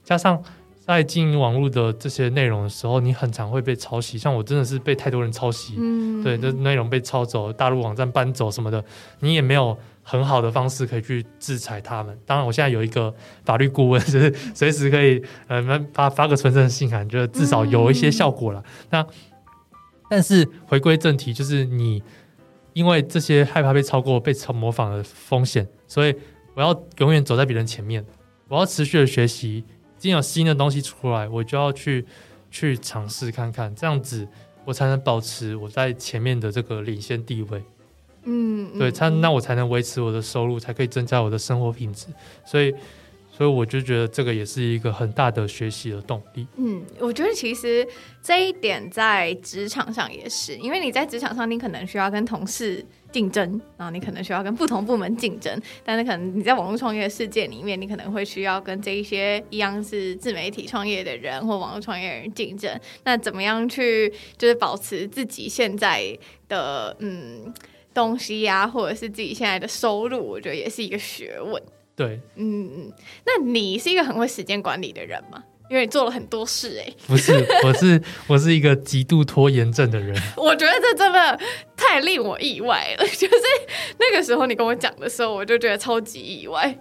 [0.03, 0.41] 加上
[0.87, 8.83] 在经营网络的这些内容的时候，你很常会被抄袭，像我真的是被太多人抄袭，嗯，对，这内容被抄走，大陆网站搬走什么的，
[9.19, 9.77] 你也没有。
[10.09, 12.17] 很好的方式可以去制裁他们。
[12.25, 13.13] 当然，我现在有一个
[13.43, 15.61] 法律顾问， 就是随时可以呃
[15.93, 18.63] 发发个存证信函，就是至少有一些效果了。
[18.65, 19.07] 嗯、那
[20.09, 22.01] 但是回归正题，就是你
[22.71, 26.15] 因为这些害怕被超过、被超模仿的风险，所以
[26.53, 28.05] 我要永远走在别人前面。
[28.47, 29.65] 我要持续的学习，
[29.99, 32.05] 一定有新的东西出来，我就要去
[32.51, 34.27] 去尝试看看，这样子
[34.63, 37.63] 我才能保持我在前面的这个领先地位。
[38.23, 42.07] 嗯，对，才那我才能维持我的收入，才可以增加我的生活品质。
[42.45, 42.75] 所以，
[43.37, 46.47] 所以我就觉得这个也是一个很大的学习的动力。
[46.55, 47.87] 嗯，我觉得其实
[48.19, 62.75] 这一点在职场上也是，因为你在职场上，你可能需要跟同事竞争，然后你可能需要跟不同部门竞争，但是可能你在网络创业的世界里面，你可能会需要跟这一些一样是自媒体创业的人或网络创业人竞争。
[63.03, 66.17] 那怎么样去就是保持自己现在
[66.49, 67.53] 的嗯
[67.93, 71.61] 东西呀、或者是自己现在的收入，我觉得也是一个学问。
[71.97, 72.93] 对，嗯嗯，
[73.25, 75.43] 那你是一个很会时间管理的人吗？
[75.69, 76.95] 因为你做了很多事哎、欸。
[77.07, 77.33] 不是，
[77.65, 80.15] 我是我是一个极度拖延症的人。
[80.37, 81.39] 我觉得这真的
[81.75, 83.43] 太令我意外了， 就是
[83.99, 86.77] 那个时候你跟我讲的时候，我就觉得超级意外。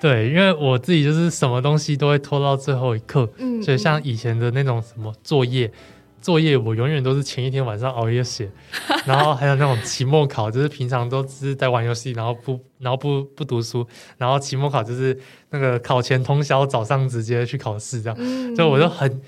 [0.00, 5.70] 对，因为我自己就是什么东西都会拖到最后一刻，嗯，所以像以前的那种什么作业。
[6.20, 8.50] 作业我永远都是前一天晚上熬夜写，
[9.06, 13.86] 然后还有那种期末考，就是平常都只是在玩游戏，然后不然后不不读书，
[14.18, 15.18] 然后期末考就是
[15.50, 19.20] 那个考前通宵，早上直接去考试这样，嗯、就我就很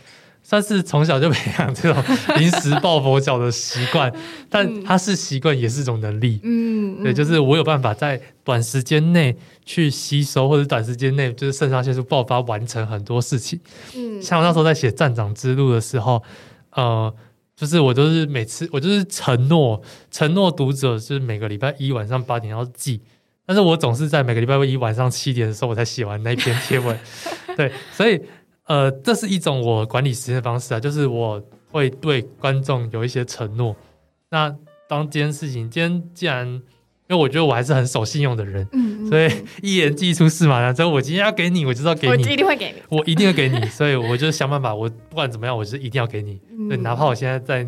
[0.43, 2.05] 算是从小就培养这种
[2.36, 4.12] 临时抱佛脚的习惯，
[4.51, 13.59] 但它是习惯也是一种能力，嗯，对，就是我有办法在短时间内去吸收，或者短时间内就是肾上腺素爆发完成很多事情，
[13.95, 16.22] 嗯，像我那时候在写站长之路的时候。
[16.72, 17.14] 呃，
[17.56, 23.00] 就是我都是每次我就是承诺承诺读者，就是每个礼拜一晚上八点要寄，
[23.46, 26.98] 但是我总是在每个礼拜一晚上七点的时候我才写完那篇贴文，
[27.56, 28.20] 对，所以
[28.66, 33.76] 呃，这是一种我管理时间的方式啊，就是我会对观众有一些承诺。
[34.30, 34.54] 那
[34.88, 36.62] 当这件事情今天既然。
[37.12, 40.82] 因为我觉得我还是很守信用的人，嗯嗯，所以一言既出驷马难追。
[40.82, 43.66] 我今天要给你，我就知道给你，我一定会给你，我一定会给你。
[43.66, 46.40] 所以我就想办法，我不管怎么样，我就一定要给你。
[46.50, 47.66] 嗯、对，哪怕我现在在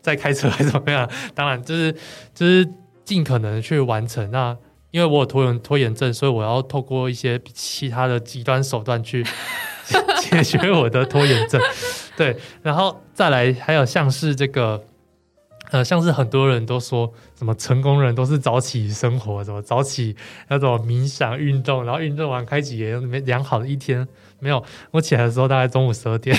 [0.00, 1.92] 在开车还是怎么样，当然就是
[2.32, 2.64] 就是
[3.04, 4.30] 尽可能去完成。
[4.30, 4.56] 那
[4.92, 9.26] 因为我有拖延拖延症，所以我要透过一些其他的极端手段去
[10.22, 11.60] 解决我的拖延症。
[12.16, 14.84] 对，然后再来还有像是这个。
[15.70, 20.16] 呃，像是很多人都说什么成功人都是早起生活，什么早起
[20.48, 24.06] 那种冥想运动，然后运动完开启也没良好的一天。
[24.40, 26.34] 没有，我起来的时候大概中午十二点，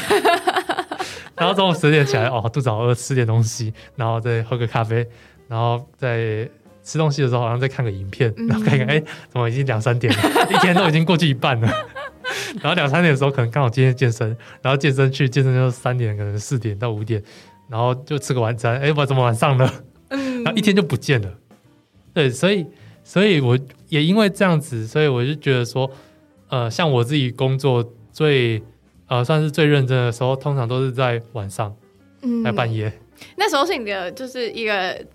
[1.35, 5.05] 然后中午十二点起来，哦，肚子好饿，吃点东西，然后再喝个咖啡，
[5.47, 6.49] 然后再
[6.81, 11.69] 吃东西的时候好像再看个影片，然后看看，哎、欸，怎么已经两三点了，一天都已经过去一半了。
[12.61, 17.21] 然后两三点的时候可能刚好今天健身，然后健身去健身就三点，可能四点到五点。
[17.69, 19.71] 然后就吃个晚餐，哎，我怎么晚上了？
[20.09, 21.29] 然后一天就不见了。
[22.13, 22.65] 对，所以，
[23.03, 23.57] 所以我
[23.87, 25.89] 也因为这样子，所以我就觉得说，
[26.49, 28.61] 呃，像我自己工作最，
[29.07, 31.75] 呃，算是最认真的时候，通常都是在晚上，
[32.21, 32.91] 嗯，在半夜。
[33.35, 35.05] 那时候是你的就是一个。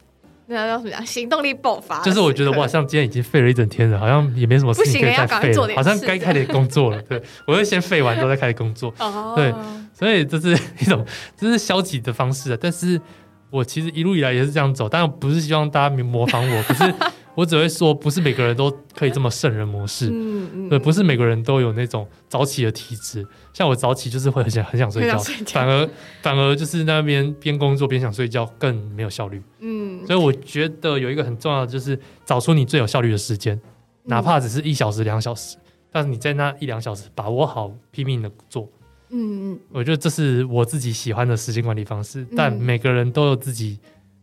[0.47, 1.07] 那叫什么讲？
[1.07, 2.03] 行动力爆发。
[2.03, 7.01] 就是我觉得我好像今天已经废了一整天了，好像也没什么事情可以再废了，好像该开始工作了。
[7.01, 8.93] 对，我会先废完之后再开始工作。
[8.99, 9.33] 哦。
[9.35, 9.51] 对，
[9.95, 11.03] 所以这是 一种
[11.37, 12.59] 这是消极的方式啊。
[12.61, 13.01] 但是
[13.49, 16.95] 我其实一路以来也是这样走，但不是希望大家模仿我， 可是。
[17.37, 23.27] 我只会说，不是每个人都可以这么圣人模式，嗯嗯，对，不是每个人都有那种早起的体质。
[23.53, 25.91] 像我早起就是会很想很想睡觉，睡觉反而
[26.23, 29.43] 反而就是那边边工作边想睡觉更没有效率。
[29.59, 33.61] 嗯，所以我觉得有一个很重要的就是找出你最有效率的时间，
[34.05, 35.57] 哪怕只是一小时两小时，
[35.91, 38.71] 但是你在那一两小时把握好，拼命的做。
[39.15, 43.79] 嗯嗯，我觉得这是我自己喜欢的时间管理方式，但每个人都有自己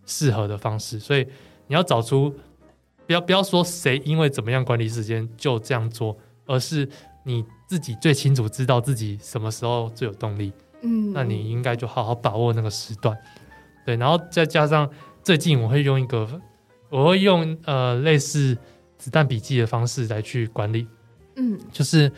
[0.06, 1.26] 适合的方式，所以
[1.68, 2.34] 你要找出。
[3.08, 6.16] 不要不要说谁因为怎么样管理时间就这样做，
[6.46, 6.88] 而是
[7.26, 13.18] 你自己最清楚知道自己什么时候最有动力，嗯，那你应该就好好把握那个时段，
[13.86, 14.90] 对，然后再加上
[15.22, 16.26] 最近我会用一个，
[16.90, 18.58] 我会用呃类似
[18.98, 20.88] 子弹笔记的方式来去管理，
[21.36, 22.10] 嗯，就是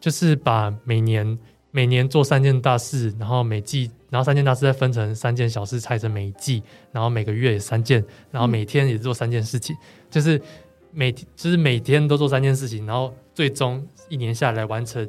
[0.00, 1.38] 就是把每年
[1.70, 3.90] 每年做三件大事，然后每季。
[4.10, 6.60] 然后三件大事再分成三件小事，拆成每一季，
[6.90, 10.42] 然后每个月也三件，然后每天也做三件事情，嗯、就是
[10.90, 15.08] 每就是每天都做三件事情，然后最终一年下来完成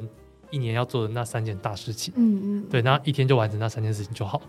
[0.52, 2.14] 一年要做的那三件大事情。
[2.16, 4.40] 嗯嗯，对，然后一天就完成那三件事情就好，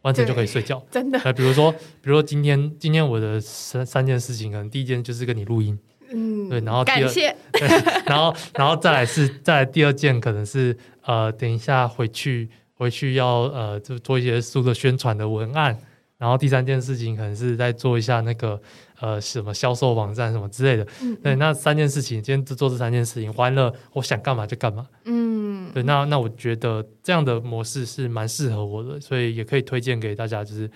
[0.00, 0.82] 完成就可以睡觉。
[0.90, 1.18] 真的。
[1.34, 5.78] 比如说，比如说今天今天我的三三件事情，可能第一件就是跟你录音。
[6.12, 6.48] 嗯。
[6.48, 7.34] 对，然后感谢。
[7.52, 7.68] 对，
[8.06, 12.48] 然后然后再来是再来第二件，可能是呃，等一下回去。
[12.74, 15.78] 回去要呃，就做一些书的宣传的文案，
[16.18, 18.60] 然后第三件事情可能是在做一下那个
[18.98, 20.84] 呃什么销售网站什么之类的。
[21.00, 24.84] 嗯，对，那三件事情，今天就做这三件事情，完了我想干嘛就干嘛。
[25.04, 30.68] 嗯，对，那那我觉得这样的模式是蛮适合我的，所以也可以推荐给大家，就是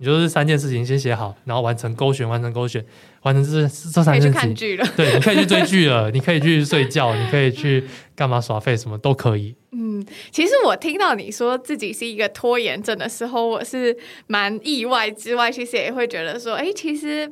[0.00, 2.82] 你就是三件事情先写好，然后完成勾选，完成勾选，
[3.22, 4.32] 完成这这三件事情。
[4.32, 7.84] 可以去看剧了，对，你可以去追剧了，你可以去睡觉，你可以去
[8.16, 9.54] 干嘛耍废，什么都可以。
[9.72, 13.94] 嗯，其实我听到你说自己是一个拖延症的时候，我是
[14.26, 17.30] 蛮意外之外，其实也会觉得说，哎，其实。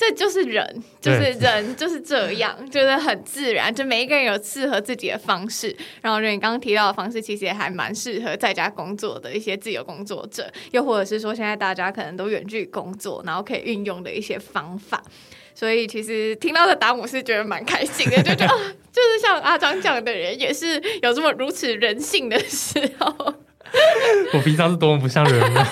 [0.00, 3.72] 这就是人，就是人就是这样，就是很自然。
[3.72, 5.76] 就每一个人有适合自己的方式。
[6.00, 15.02] 然后，就你刚刚提到的方式，其实也还蛮适合在家工作的一些自由工作者，又或者是说现在大家可能都远距工作，然后可以运用的一些方法。
[15.54, 18.58] 所以，其实听到的达姆是觉得蛮开心的，就觉得
[18.90, 23.34] 就是像阿张这样的人，也是有这么如此人性的时候。
[24.34, 25.64] 我平常是多么不像人呢？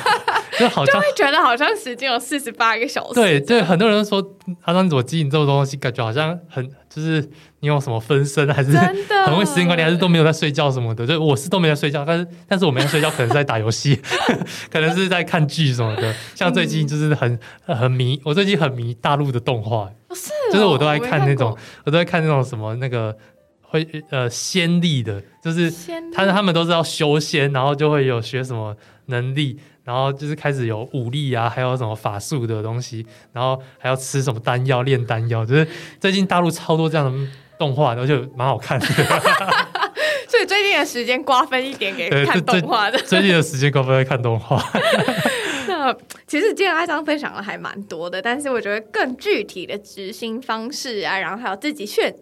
[0.58, 3.14] 就好像就会觉得好像时间有四十八个小时。
[3.14, 7.20] 对对，很多人都说阿璋怎么经营这种东西，感觉好像很就是
[7.60, 11.06] 你有什么分身，还是很会时间管理，还是都没有在睡觉什么的。
[11.06, 14.00] 就我是都没在睡觉，但是但是我没在睡觉，可能是在打游戏，
[14.70, 16.14] 可能是在看剧什么的。
[16.34, 23.16] 像最近就是很很迷，我最近很迷大陆的动画，是就是我都在看那种，我都在看那种什么那个。
[23.70, 25.70] 会呃仙力的，就是
[26.10, 28.74] 他他们都是要修仙，然后就会有学什么
[29.08, 29.58] 能力，
[29.88, 35.66] 然后就是开始有武力啊，还有什么法术的东西，然后还要吃什么丹药炼丹药，就是
[35.98, 37.28] 最近大陆超多这样的
[37.58, 38.86] 动画，然后就蛮好看的。
[40.28, 44.62] 所以最近的时间瓜分一点给 看动画的，最近的时间瓜分在看动画。
[45.66, 45.94] 那
[46.26, 52.14] 其实今天阿张分享的还蛮多的，但是我觉得更具体的执行方式啊，然后还有自己选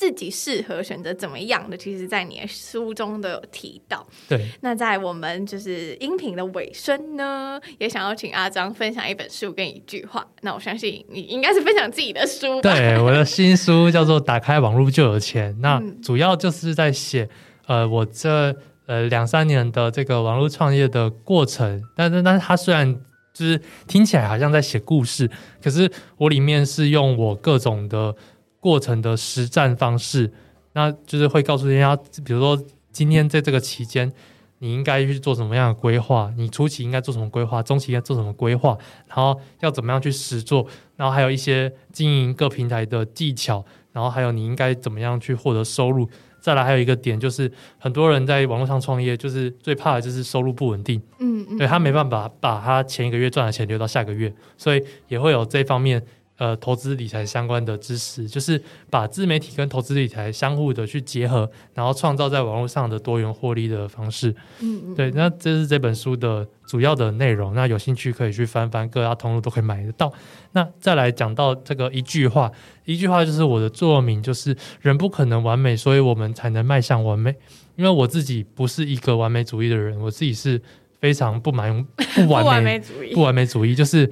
[0.00, 4.06] 自己适合选择怎么样的，其实，在你的书中都有提到。
[4.26, 10.26] 对，那在我们就是音频的尾声呢，也想要请阿张分享一本书跟一句话。
[10.40, 12.72] 那我相信你应该是分享自己的书吧？
[12.72, 17.28] 对， 我的新书叫做《打开网络就有钱》，那主要就是在写
[17.66, 18.56] 呃我这。
[18.86, 22.92] 呃，两三年的这个网络创业的过程，但是但是它虽然
[23.32, 25.30] 就是听起来好像在写故事，
[25.62, 28.12] 可是我里面是用我各种的
[28.60, 30.30] 过程的实战方式，
[30.74, 34.12] 那就是会告诉人家，比如说今天在这个期间，
[34.58, 38.76] 你应该去做什么样的规划，你初期应该做什么规划，中期应该做什么规划，
[39.08, 46.08] 然后要怎么样去实做，然后还有一些经营各平台的技巧，然后还有你应该怎么样去获得收入。
[46.42, 50.98] 再来还有一个点，就是很多人在网络上创业，就是最怕的就是收入不稳定。
[51.18, 56.02] 嗯嗯，对，他没办法把他前一个月赚的钱留到下个月，所以也会有这方面
[56.40, 64.34] 呃投资理财相关的知识，就是把自媒体跟投资理财相互的去结合，然后创造在网络上的多元获利的方式。
[64.60, 67.54] 嗯嗯，对，那这是这本书的主要的内容。
[67.54, 70.10] 那有兴趣可以去翻翻，各大通路都可以买得到。
[70.52, 72.50] 那再来讲到这个一句话。
[72.86, 77.36] 一句话就是我的座右铭，就是人不可能完美，所以我们才能迈向完美。
[77.76, 80.60] 因为我自己不是一个完美主义的人，我自己是
[80.98, 81.86] 非常不满
[82.16, 84.10] 不完美， 不完美主义，不完美主义就是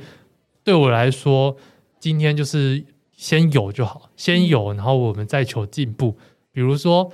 [0.62, 1.56] 对我来说，
[1.98, 6.16] 今天就是先有就好，先有，然后我们再求进步。
[6.52, 7.10] 比如说，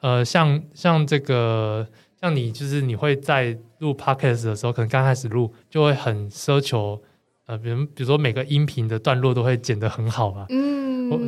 [0.00, 1.86] 呃，像像这个，
[2.20, 7.00] 像你就是你会在录 podcast 的时候，可能刚开始录就会很奢求，
[7.46, 10.78] 呃，比如比如说每个音频的段落都会剪得很好啊，嗯。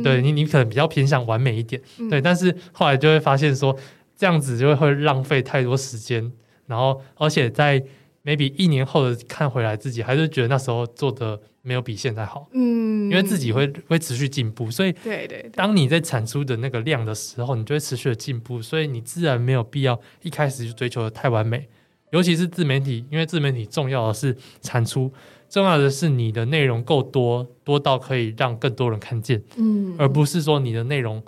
[0.03, 3.75] 对你，你可能比较偏向完美一点，嗯、对，但是后来就会发现说，
[4.15, 6.31] 这样子就会会浪费太多时间，
[6.67, 7.83] 然后而且在
[8.23, 21.67] maybe 一年后的看回来，自己还是觉得那时候做的没有比现在好，嗯，因为自己会会持续进步，所以对对，当你在产出的那个量的时候，你就会持续的进步，所以你自然没有必要一开始就追求的太完美，
[22.11, 25.11] 尤其是自媒体，因为自媒体重要的是产出。
[25.49, 31.21] 重要的是你的内容够多，多到可以让更多人看见，嗯，而不是说你的内容，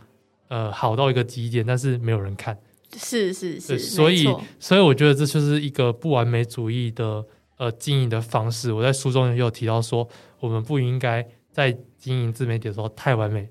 [0.47, 2.57] 呃，好到一个极点，但是没有人看。
[2.95, 4.25] 是是是，所以
[4.59, 7.25] 所以我觉得这就是一个不完美主义的
[7.63, 8.73] 呃经营的方式。
[8.73, 10.07] 我在书中也有提到说，
[10.41, 13.47] 我们不应该在经营自媒体的时候太完美。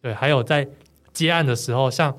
[0.00, 0.66] 对，还有在
[1.12, 2.16] 接案的时候，像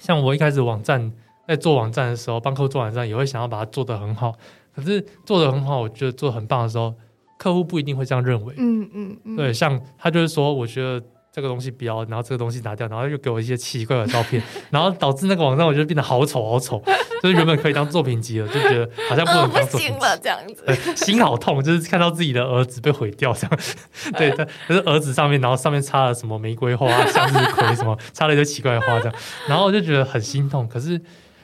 [0.00, 1.12] 像我一开始网站
[1.46, 4.34] 在做网站的时候，帮客户做网站，也会想要把它做得很好。
[4.74, 6.92] 可是做得很好，我觉得做得很棒的时候，
[7.38, 8.54] 客户不一定会这样认为。
[8.58, 11.00] 嗯嗯嗯，对，像他就是说，我觉得
[11.32, 16.82] 这个东西不要，然后这个东西拿掉，然后又给我一些奇奇怪怪的照片， 然后导致那个网站我觉得变得好丑好丑，
[17.22, 23.58] 就是原本可以当作品集了，就觉得好像不能当作品集了这样子，心好痛，就是看到自己的儿子被毁掉这样。
[24.18, 29.14] 对，可是儿子上面，然后上面插了什么玫瑰花、向日葵什么， 插了一堆奇怪的花这样，
[29.48, 30.68] 然后我就觉得很心痛。
[30.68, 31.00] 可是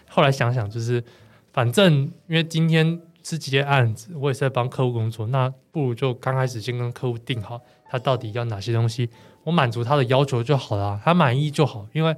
[0.09, 1.03] 后来想想，就是
[1.51, 3.01] 反正因为今天。
[3.21, 7.61] 是接案子，我也是在帮客户工作，那不如就刚开始先跟客户定好，
[7.91, 9.11] 他到底要哪些东西，
[9.45, 12.15] 我满足他的要求就好了，他满意就好，因为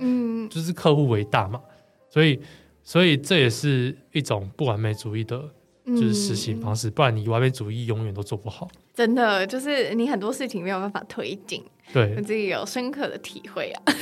[0.49, 1.61] 就是客户为大嘛，
[2.09, 2.41] 所以
[2.83, 5.41] 所以这也是一种不完美主义的
[5.87, 8.69] 就是实行方式，嗯、不然你完美主义永远都做不好。
[8.95, 11.63] 真的，就是你很多事情没有办法推进。
[11.93, 13.83] 对，我自己有深刻的体会啊。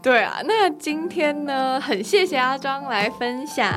[0.00, 3.72] 对啊，那今天呢，很谢谢阿庄来分享。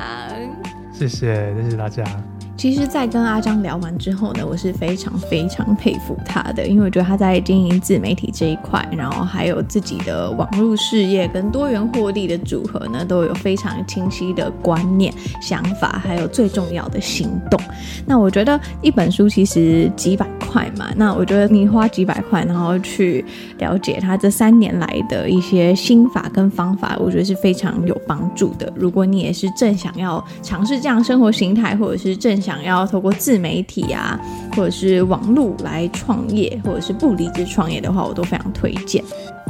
[0.93, 2.30] 谢谢，谢谢大家。
[2.61, 17.59] 其实，在跟阿张聊完之后呢，我是非常非常佩服他的，因为我觉得他在经营自媒体这一块，然后还有自己的网络事业跟多元获利的组合呢，都有非常清晰的观念、想法，还有最重要的行动。
[18.05, 23.25] 那我觉得一本书其实几百块嘛，那我觉得你花几百块，然后去
[23.57, 28.71] 了解他这三年来的一些心法跟方法，我觉得是非常有帮助的。
[28.75, 34.19] 如果你也是正想要尝试这样生活形态，或者是正想想要透过自媒体啊，
[34.53, 39.01] 或者是网络来创业，或者是不离职创业的话，我都非常推荐。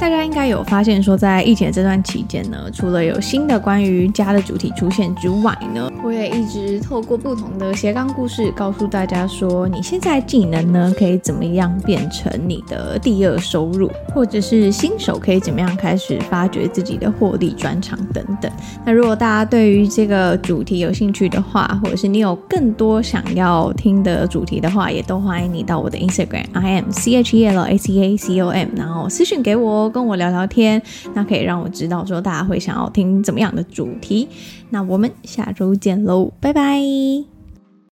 [0.01, 18.51] 大家应该有发现，说在疫情这段期间呢，除了有新的关于家的主题出现之外呢，我也一直透过不同的斜杠故事，告诉大家说，你现在技能呢可以怎么样变成你的第二收入，或者是新手可以怎么样开始发掘自己的获利专长等等。
[18.83, 29.90] 那如果大家对于这个主题有兴趣的话，或者是你有更多想要听的主题的话，也都欢迎你到我的 Instagram I am C H E L A C A C O M，然后私讯给我哦。
[29.91, 30.81] 跟我聊聊天，
[31.13, 34.27] 那可以让我知道说大家会想要听怎么样的主题。
[34.69, 37.40] 那我们下周见喽，拜拜。